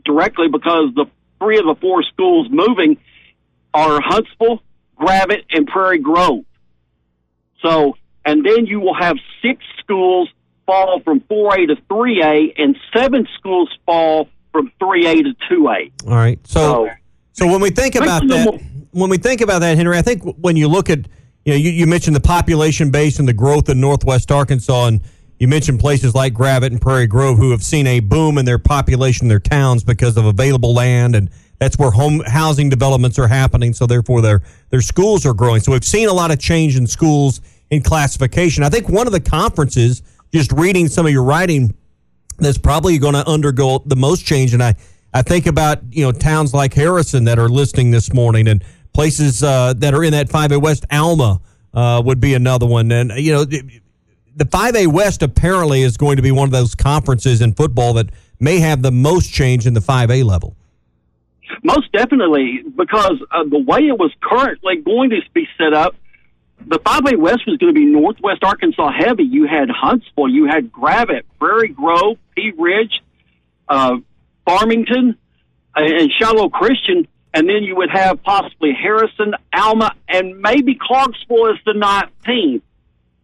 [0.05, 1.07] directly because the
[1.39, 2.97] three of the four schools moving
[3.73, 4.63] are Huntsville,
[4.97, 6.45] Gravette, and Prairie Grove.
[7.63, 10.29] So, and then you will have six schools
[10.67, 16.09] fall from 4A to 3A, and seven schools fall from 3A to 2A.
[16.09, 16.39] All right.
[16.47, 16.91] So, so,
[17.33, 18.61] so when we think about that,
[18.93, 21.01] when we think about that, Henry, I think when you look at,
[21.45, 25.01] you know, you, you mentioned the population base and the growth in Northwest Arkansas, and
[25.39, 28.59] you mentioned places like Gravette and Prairie Grove who have seen a boom in their
[28.59, 33.75] population, their towns because of available land, and that's where home housing developments are happening.
[33.75, 35.61] So therefore, their their schools are growing.
[35.61, 37.41] So we've seen a lot of change in schools
[37.71, 38.63] in classification.
[38.63, 41.75] I think one of the conferences, just reading some of your writing,
[42.39, 44.75] that's probably going to undergo the most change, and I.
[45.17, 48.65] I think about you know towns like Harrison that are listening this morning, and
[48.95, 50.87] places uh, that are in that 5A West.
[50.91, 51.41] Alma
[51.75, 52.91] uh, would be another one.
[52.91, 57.41] And, you know, the 5A West apparently is going to be one of those conferences
[57.43, 58.09] in football that
[58.41, 60.57] may have the most change in the 5A level.
[61.63, 65.95] Most definitely, because uh, the way it was currently going to be set up,
[66.67, 69.25] the 5A West was going to be Northwest Arkansas heavy.
[69.25, 73.03] You had Huntsville, you had Gravette, Prairie Grove, Pea Ridge,
[73.69, 73.97] uh,
[74.47, 75.17] Farmington,
[75.77, 81.57] and Shiloh Christian and then you would have possibly Harrison, Alma, and maybe Clarksville as
[81.67, 82.63] the 19th.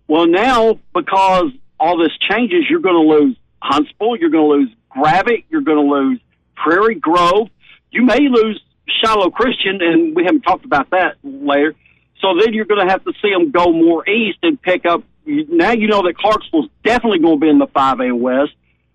[0.09, 4.77] Well, now because all this changes, you're going to lose Huntsville, you're going to lose
[4.91, 6.21] Gravette, you're going to lose
[6.57, 7.49] Prairie Grove,
[7.93, 8.61] you may lose
[9.01, 11.77] Shiloh Christian, and we haven't talked about that later.
[12.21, 15.05] So then you're going to have to see them go more east and pick up.
[15.25, 18.53] Now you know that Clarksville's definitely going to be in the 5A West,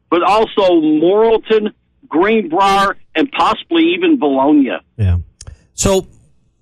[0.10, 1.74] but also Morrilton
[2.16, 4.80] Greenbrier, and possibly even Vilonia.
[4.96, 5.18] Yeah.
[5.74, 6.08] So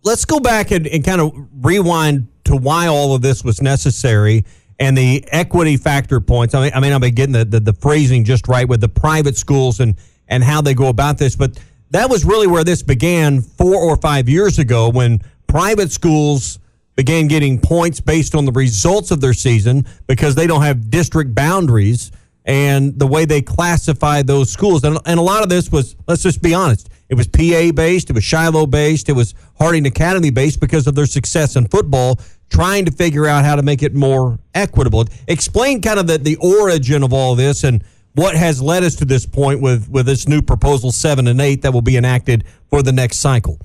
[0.04, 1.32] let's go back and, and kind of
[1.62, 4.46] rewind to why all of this was necessary
[4.80, 6.56] and the equity factor points.
[6.56, 9.38] I mean, I mean, I'm getting the, the, the phrasing just right with the private
[9.38, 9.96] schools and,
[10.28, 11.60] and how they go about this, but
[11.92, 16.58] that was really where this began four or five years ago when private schools
[16.96, 21.36] began getting points based on the results of their season because they don't have district
[21.36, 22.12] boundaries
[22.46, 24.84] and the way they classify those schools.
[24.84, 28.10] And, and a lot of this was, let's just be honest, it was PA based,
[28.10, 32.20] it was Shiloh based, it was Harding Academy based because of their success in football,
[32.50, 35.06] trying to figure out how to make it more equitable.
[35.28, 37.84] Explain kind of the, the origin of all this and
[38.16, 41.62] what has led us to this point with, with this new proposal seven and eight
[41.64, 43.60] that will be enacted for the next cycle.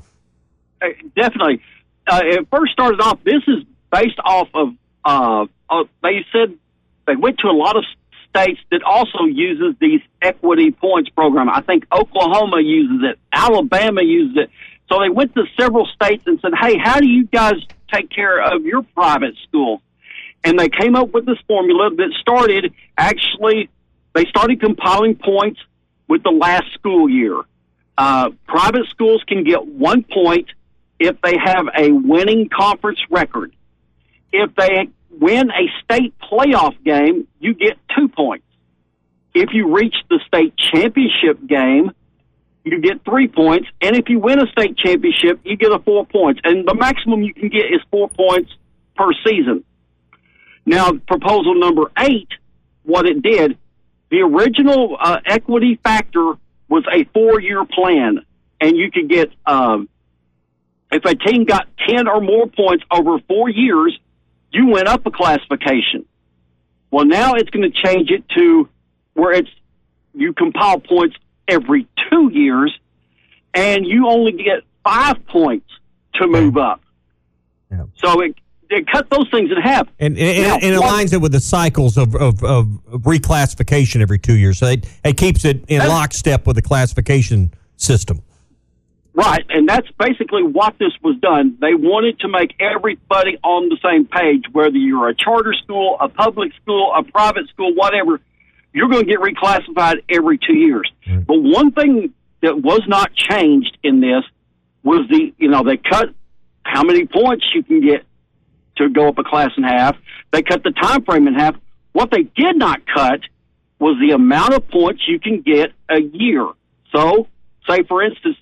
[1.16, 1.60] Definitely.
[2.06, 3.18] Uh, it first started off.
[3.24, 4.74] This is based off of.
[5.04, 6.56] Uh, uh, they said
[7.06, 7.84] they went to a lot of
[8.30, 11.48] states that also uses these equity points program.
[11.48, 13.18] I think Oklahoma uses it.
[13.32, 14.50] Alabama uses it.
[14.90, 17.56] So they went to several states and said, "Hey, how do you guys
[17.92, 19.80] take care of your private schools?"
[20.44, 23.68] And they came up with this formula that started actually.
[24.14, 25.60] They started compiling points
[26.08, 27.42] with the last school year.
[27.96, 30.48] Uh, private schools can get one point
[30.98, 33.54] if they have a winning conference record.
[34.32, 34.88] If they
[35.18, 38.44] win a state playoff game, you get two points.
[39.34, 41.92] If you reach the state championship game,
[42.64, 43.68] you get three points.
[43.80, 46.40] And if you win a state championship, you get a four points.
[46.44, 48.50] And the maximum you can get is four points
[48.96, 49.64] per season.
[50.66, 52.28] Now, proposal number eight,
[52.82, 53.56] what it did,
[54.10, 56.34] the original uh, equity factor
[56.68, 58.24] was a four year plan.
[58.60, 59.88] And you could get, um,
[60.90, 63.98] if a team got 10 or more points over four years,
[64.50, 66.04] you went up a classification.
[66.90, 68.68] Well, now it's going to change it to
[69.14, 69.50] where it's
[70.14, 72.76] you compile points every two years,
[73.54, 75.68] and you only get five points
[76.14, 76.80] to move up.
[77.96, 78.34] So it
[78.70, 79.88] it cut those things in half.
[79.98, 84.02] And, and, Now, and it what- aligns it with the cycles of, of, of reclassification
[84.02, 84.58] every two years.
[84.58, 88.20] So it, it keeps it in lockstep with the classification system.
[89.18, 91.58] Right, and that's basically what this was done.
[91.60, 96.08] They wanted to make everybody on the same page, whether you're a charter school, a
[96.08, 98.20] public school, a private school, whatever,
[98.72, 100.88] you're going to get reclassified every two years.
[101.04, 101.26] Mm.
[101.26, 104.22] But one thing that was not changed in this
[104.84, 106.10] was the, you know, they cut
[106.62, 108.04] how many points you can get
[108.76, 109.96] to go up a class in half.
[110.32, 111.56] They cut the time frame in half.
[111.90, 113.22] What they did not cut
[113.80, 116.46] was the amount of points you can get a year.
[116.94, 117.26] So,
[117.68, 118.36] say for instance,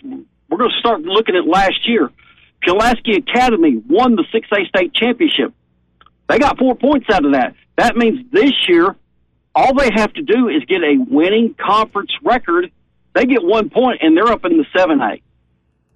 [0.48, 2.10] we're going to start looking at last year.
[2.62, 5.52] Pulaski Academy won the 6A state championship.
[6.28, 7.54] They got four points out of that.
[7.76, 8.96] That means this year,
[9.54, 12.70] all they have to do is get a winning conference record.
[13.14, 15.20] They get one point, and they're up in the 7A.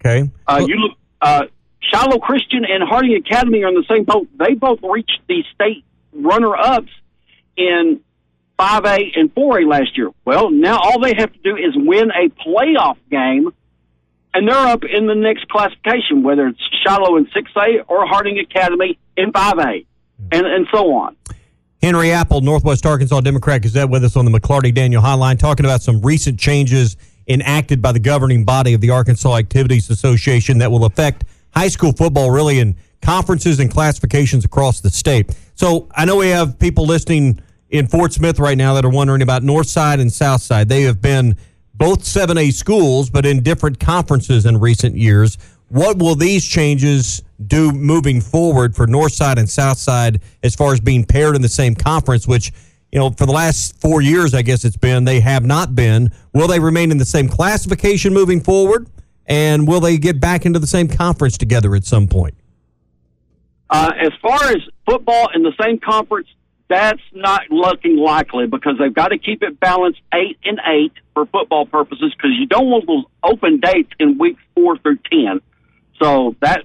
[0.01, 0.31] Okay.
[0.47, 1.45] Uh, you look, uh,
[1.81, 4.29] Shiloh Christian and Harding Academy are in the same boat.
[4.39, 6.91] They both reached the state runner ups
[7.57, 8.01] in
[8.59, 10.11] 5A and 4A last year.
[10.25, 13.51] Well, now all they have to do is win a playoff game,
[14.35, 18.99] and they're up in the next classification, whether it's Shiloh in 6A or Harding Academy
[19.17, 19.87] in 5A,
[20.33, 21.17] and, and so on.
[21.83, 25.83] Henry Apple, Northwest Arkansas Democrat Gazette, with us on the McLarty Daniel Highline, talking about
[25.83, 30.85] some recent changes enacted by the governing body of the Arkansas Activities Association that will
[30.85, 31.25] affect
[31.55, 35.35] high school football really in conferences and classifications across the state.
[35.55, 39.23] So I know we have people listening in Fort Smith right now that are wondering
[39.23, 40.69] about North Side and South Side.
[40.69, 41.37] They have been
[41.81, 45.39] both 7A schools, but in different conferences in recent years.
[45.69, 50.75] What will these changes do moving forward for North Side and South Side as far
[50.75, 52.53] as being paired in the same conference, which,
[52.93, 56.11] you know, for the last four years, I guess it's been, they have not been.
[56.35, 58.87] Will they remain in the same classification moving forward?
[59.25, 62.35] And will they get back into the same conference together at some point?
[63.71, 66.29] Uh, as far as football in the same conference,
[66.71, 71.27] that's not looking likely because they've got to keep it balanced eight and eight for
[71.27, 75.41] football purposes because you don't want those open dates in weeks four through ten.
[76.01, 76.63] So that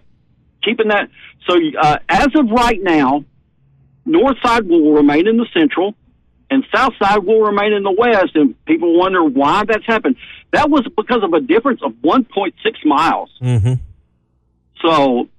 [0.64, 1.10] keeping that.
[1.50, 3.26] So uh, as of right now,
[4.06, 5.96] North Side will remain in the Central,
[6.52, 8.36] and South Side will remain in the West.
[8.36, 10.18] And people wonder why that's happened.
[10.54, 12.54] That was because of a difference of 1.6
[12.86, 13.32] miles.
[13.42, 13.74] Mm-hmm.
[14.86, 15.30] So,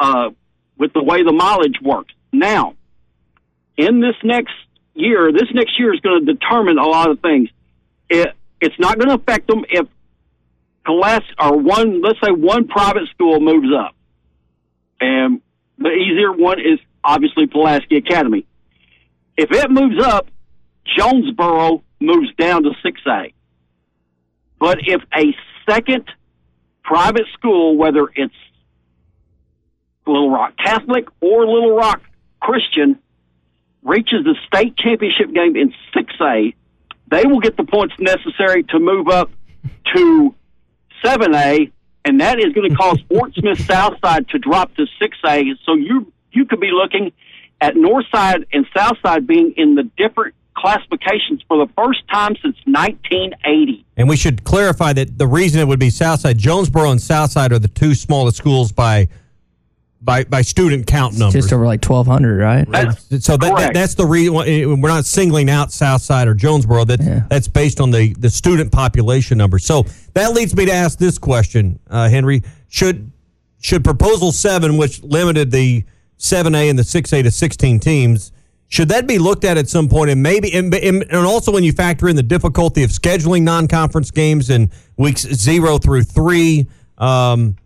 [0.00, 0.30] uh,
[0.76, 2.12] with the way the mileage works.
[2.32, 2.74] Now,
[3.76, 4.54] in this next
[4.94, 7.48] year, this next year is going to determine a lot of things.
[8.08, 8.28] It,
[8.60, 9.86] it's not going to affect them if
[10.84, 13.94] class or one, let's say one private school moves up.
[15.00, 15.42] And
[15.78, 18.46] the easier one is obviously Pulaski Academy.
[19.36, 20.28] If it moves up,
[20.96, 23.32] Jonesboro moves down to 6A.
[24.58, 25.34] But if a
[25.68, 26.04] second
[26.82, 28.34] private school, whether it's
[30.06, 32.00] Little Rock Catholic or Little Rock
[32.40, 32.98] Christian,
[33.86, 36.54] reaches the state championship game in 6A,
[37.10, 39.30] they will get the points necessary to move up
[39.94, 40.34] to
[41.04, 41.70] 7A,
[42.04, 45.52] and that is going to cause Fort Smith Southside to drop to 6A.
[45.64, 47.12] So you you could be looking
[47.60, 53.84] at Northside and Southside being in the different classifications for the first time since 1980.
[53.96, 57.58] And we should clarify that the reason it would be Southside, Jonesboro and Southside are
[57.58, 59.08] the two smallest schools by
[60.06, 61.42] by by student count numbers.
[61.42, 62.66] Just over like 1,200, right?
[63.20, 64.32] so that, that, that's the reason
[64.80, 66.84] we're not singling out Southside or Jonesboro.
[66.84, 69.58] That that's based on the the student population number.
[69.58, 69.84] So
[70.14, 73.10] that leads me to ask this question, uh, Henry: Should
[73.60, 75.84] should proposal seven, which limited the
[76.16, 78.32] seven A and the six A to sixteen teams,
[78.68, 79.88] should that be looked at at some?
[79.92, 84.50] And maybe, and, and also when you factor in the difficulty of scheduling non-conference games
[84.50, 86.66] in weeks zero through three.
[86.98, 87.56] Um,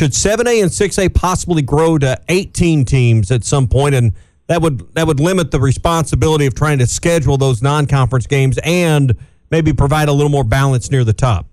[0.00, 4.14] should 7A and 6A possibly grow to 18 teams at some point and
[4.46, 9.14] that would that would limit the responsibility of trying to schedule those non-conference games and
[9.50, 11.44] maybe provide a little more balance near the top.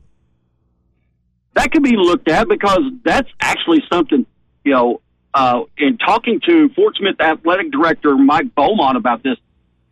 [1.55, 4.25] That could be looked at because that's actually something,
[4.63, 5.01] you know,
[5.33, 9.35] uh, in talking to Fort Smith athletic director Mike Beaumont about this,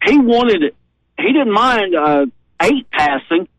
[0.05, 0.73] he wanted,
[1.19, 2.25] he didn't mind uh,
[2.61, 3.49] eight passing,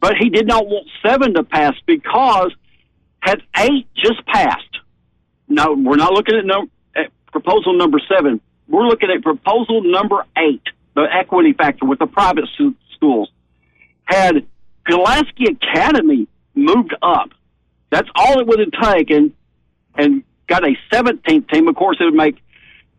[0.00, 2.54] but he did not want seven to pass because
[3.26, 4.62] has eight just passed?
[5.48, 8.40] No, we're not looking at, no, at proposal number seven.
[8.68, 10.62] We're looking at proposal number eight,
[10.94, 12.44] the equity factor with the private
[12.94, 13.30] schools.
[14.04, 14.46] Had
[14.86, 17.30] Pulaski Academy moved up,
[17.90, 19.34] that's all it would have taken,
[19.96, 21.66] and got a 17th team.
[21.66, 22.36] Of course, it would make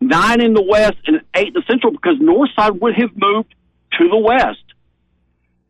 [0.00, 3.54] nine in the west and eight in the central because Northside would have moved
[3.98, 4.62] to the west.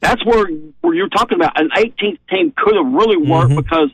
[0.00, 0.46] That's where
[0.80, 3.60] where you're talking about an 18th team could have really worked mm-hmm.
[3.60, 3.90] because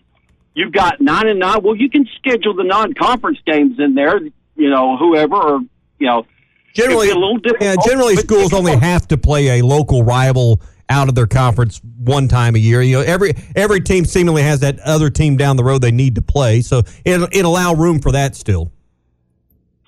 [0.54, 1.62] you've got nine and nine.
[1.62, 4.20] Well, you can schedule the non-conference games in there.
[4.56, 5.60] You know, whoever or
[5.98, 6.26] you know,
[6.74, 7.62] generally a little different.
[7.62, 12.28] Yeah, generally schools only have to play a local rival out of their conference one
[12.28, 12.82] time a year.
[12.82, 16.14] You know, every every team seemingly has that other team down the road they need
[16.16, 18.70] to play, so it it allow room for that still.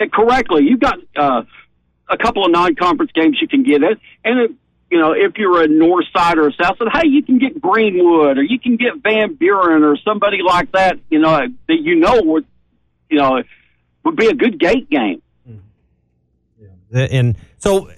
[0.01, 1.43] Yeah, correctly, you've got uh,
[2.09, 4.57] a couple of non-conference games you can get it, and
[4.91, 7.61] you know, if you're a north side or a south side, hey, you can get
[7.61, 11.97] Greenwood or you can get Van Buren or somebody like that, you know, that you
[11.97, 12.47] know would,
[13.11, 13.43] you know,
[14.05, 15.23] would be a good gate game.
[15.49, 17.07] Mm-hmm.
[17.11, 17.91] And so,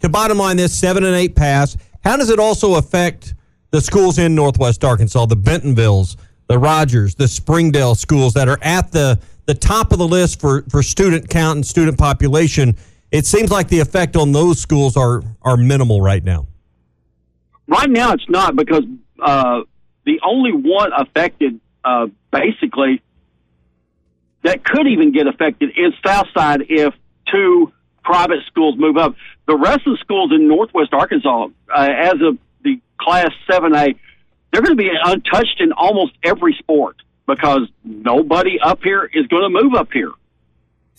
[0.00, 1.76] to bottom line, this seven and eight pass.
[2.04, 3.34] How does it also affect
[3.72, 6.16] the schools in Northwest Arkansas, the Bentonvilles,
[6.46, 10.62] the Rogers, the Springdale schools that are at the the top of the list for
[10.70, 12.76] for student count and student population?
[13.16, 16.46] It seems like the effect on those schools are are minimal right now.
[17.66, 18.84] Right now, it's not because
[19.20, 19.62] uh,
[20.04, 23.02] the only one affected, uh, basically,
[24.42, 26.94] that could even get affected is Southside if
[27.32, 27.72] two
[28.04, 29.14] private schools move up.
[29.46, 33.96] The rest of the schools in Northwest Arkansas, uh, as of the Class 7A,
[34.52, 36.96] they're going to be untouched in almost every sport
[37.26, 40.12] because nobody up here is going to move up here.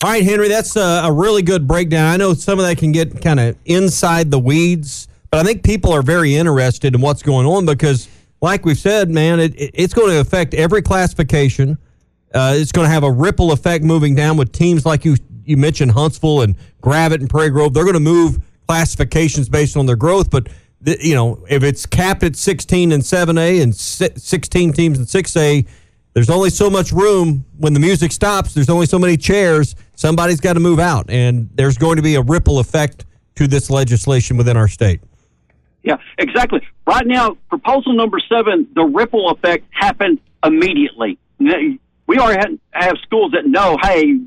[0.00, 2.12] All right, Henry, that's a, a, really good breakdown.
[2.12, 5.64] I know some of that can get kind of inside the weeds, but I think
[5.64, 8.08] people are very interested in what's going on because,
[8.40, 11.78] like we've said, man, it, it, it's going to affect every classification.
[12.32, 15.56] Uh, it's going to have a ripple effect moving down with teams like you you
[15.56, 17.74] mentioned, Huntsville and Gravette and Prairie Grove.
[17.74, 18.38] They're going to move
[18.68, 20.48] classifications based on their growth, but
[20.84, 25.66] you know if it's capped at 16 and 7A and 16 teams in 6A
[26.18, 28.52] there's only so much room when the music stops.
[28.52, 29.76] There's only so many chairs.
[29.94, 33.06] Somebody's got to move out, and there's going to be a ripple effect
[33.36, 35.00] to this legislation within our state.
[35.84, 36.66] Yeah, exactly.
[36.88, 41.20] Right now, proposal number seven, the ripple effect happened immediately.
[41.38, 44.18] We already have schools that know, hey,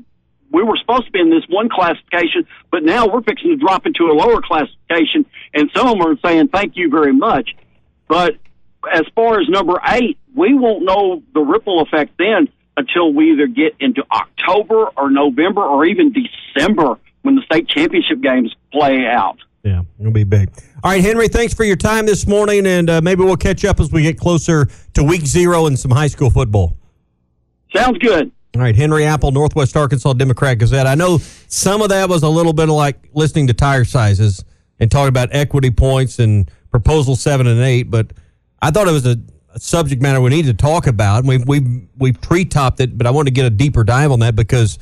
[0.50, 3.84] we were supposed to be in this one classification, but now we're fixing to drop
[3.84, 7.50] into a lower classification, and some of them are saying thank you very much.
[8.08, 8.36] But
[8.90, 13.46] as far as number eight, we won't know the ripple effect then until we either
[13.46, 19.38] get into October or November or even December when the state championship games play out.
[19.62, 20.50] Yeah, it'll be big.
[20.82, 23.78] All right, Henry, thanks for your time this morning, and uh, maybe we'll catch up
[23.78, 26.76] as we get closer to week zero and some high school football.
[27.74, 28.32] Sounds good.
[28.54, 30.86] All right, Henry Apple, Northwest Arkansas Democrat Gazette.
[30.86, 34.44] I know some of that was a little bit like listening to tire sizes
[34.80, 38.12] and talking about equity points and proposal seven and eight, but
[38.60, 39.16] I thought it was a, a
[39.58, 41.24] subject matter we need to talk about.
[41.24, 44.36] We we we pre-topped it, but I want to get a deeper dive on that
[44.36, 44.78] because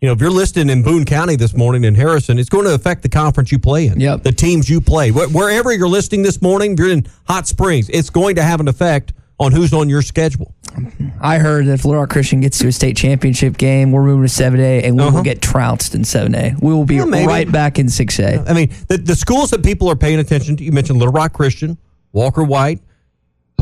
[0.00, 2.74] you know if you're listed in Boone County this morning in Harrison, it's going to
[2.74, 4.00] affect the conference you play in.
[4.00, 4.22] Yep.
[4.22, 5.10] the teams you play.
[5.10, 8.68] Wherever you're listing this morning, if you're in Hot Springs, it's going to have an
[8.68, 10.54] effect on who's on your schedule.
[11.20, 14.26] I heard that if Little Rock Christian gets to a state championship game, we're moving
[14.26, 15.16] to 7A and we uh-huh.
[15.16, 16.62] will get trounced in 7A.
[16.62, 18.48] We will be yeah, right back in 6A.
[18.48, 21.32] I mean, the, the schools that people are paying attention to, you mentioned Little Rock
[21.32, 21.76] Christian,
[22.12, 22.80] Walker White,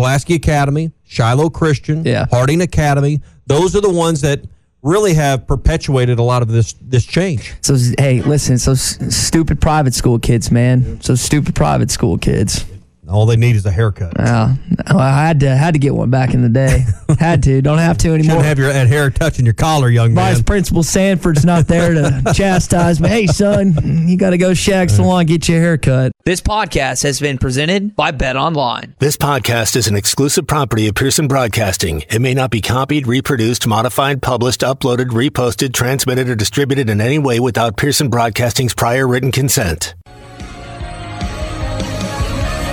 [0.00, 2.24] Pulaski Academy, Shiloh Christian, yeah.
[2.30, 3.20] Harding Academy.
[3.46, 4.40] those are the ones that
[4.82, 7.52] really have perpetuated a lot of this this change.
[7.60, 11.02] So hey, listen, so s- stupid private school kids, man.
[11.02, 12.64] So stupid private school kids.
[13.10, 14.12] All they need is a haircut.
[14.18, 14.54] Yeah,
[14.86, 16.84] I had to had to get one back in the day.
[17.18, 17.60] had to.
[17.60, 18.36] Don't have to anymore.
[18.36, 20.34] Shouldn't have your hair touching your collar, young man.
[20.34, 23.08] Vice Principal Sanford's not there to chastise me.
[23.08, 23.74] Hey, son,
[24.08, 26.12] you got to go shag salon get your hair cut.
[26.24, 28.94] This podcast has been presented by Bet Online.
[28.98, 32.02] This podcast is an exclusive property of Pearson Broadcasting.
[32.10, 37.18] It may not be copied, reproduced, modified, published, uploaded, reposted, transmitted, or distributed in any
[37.18, 39.94] way without Pearson Broadcasting's prior written consent.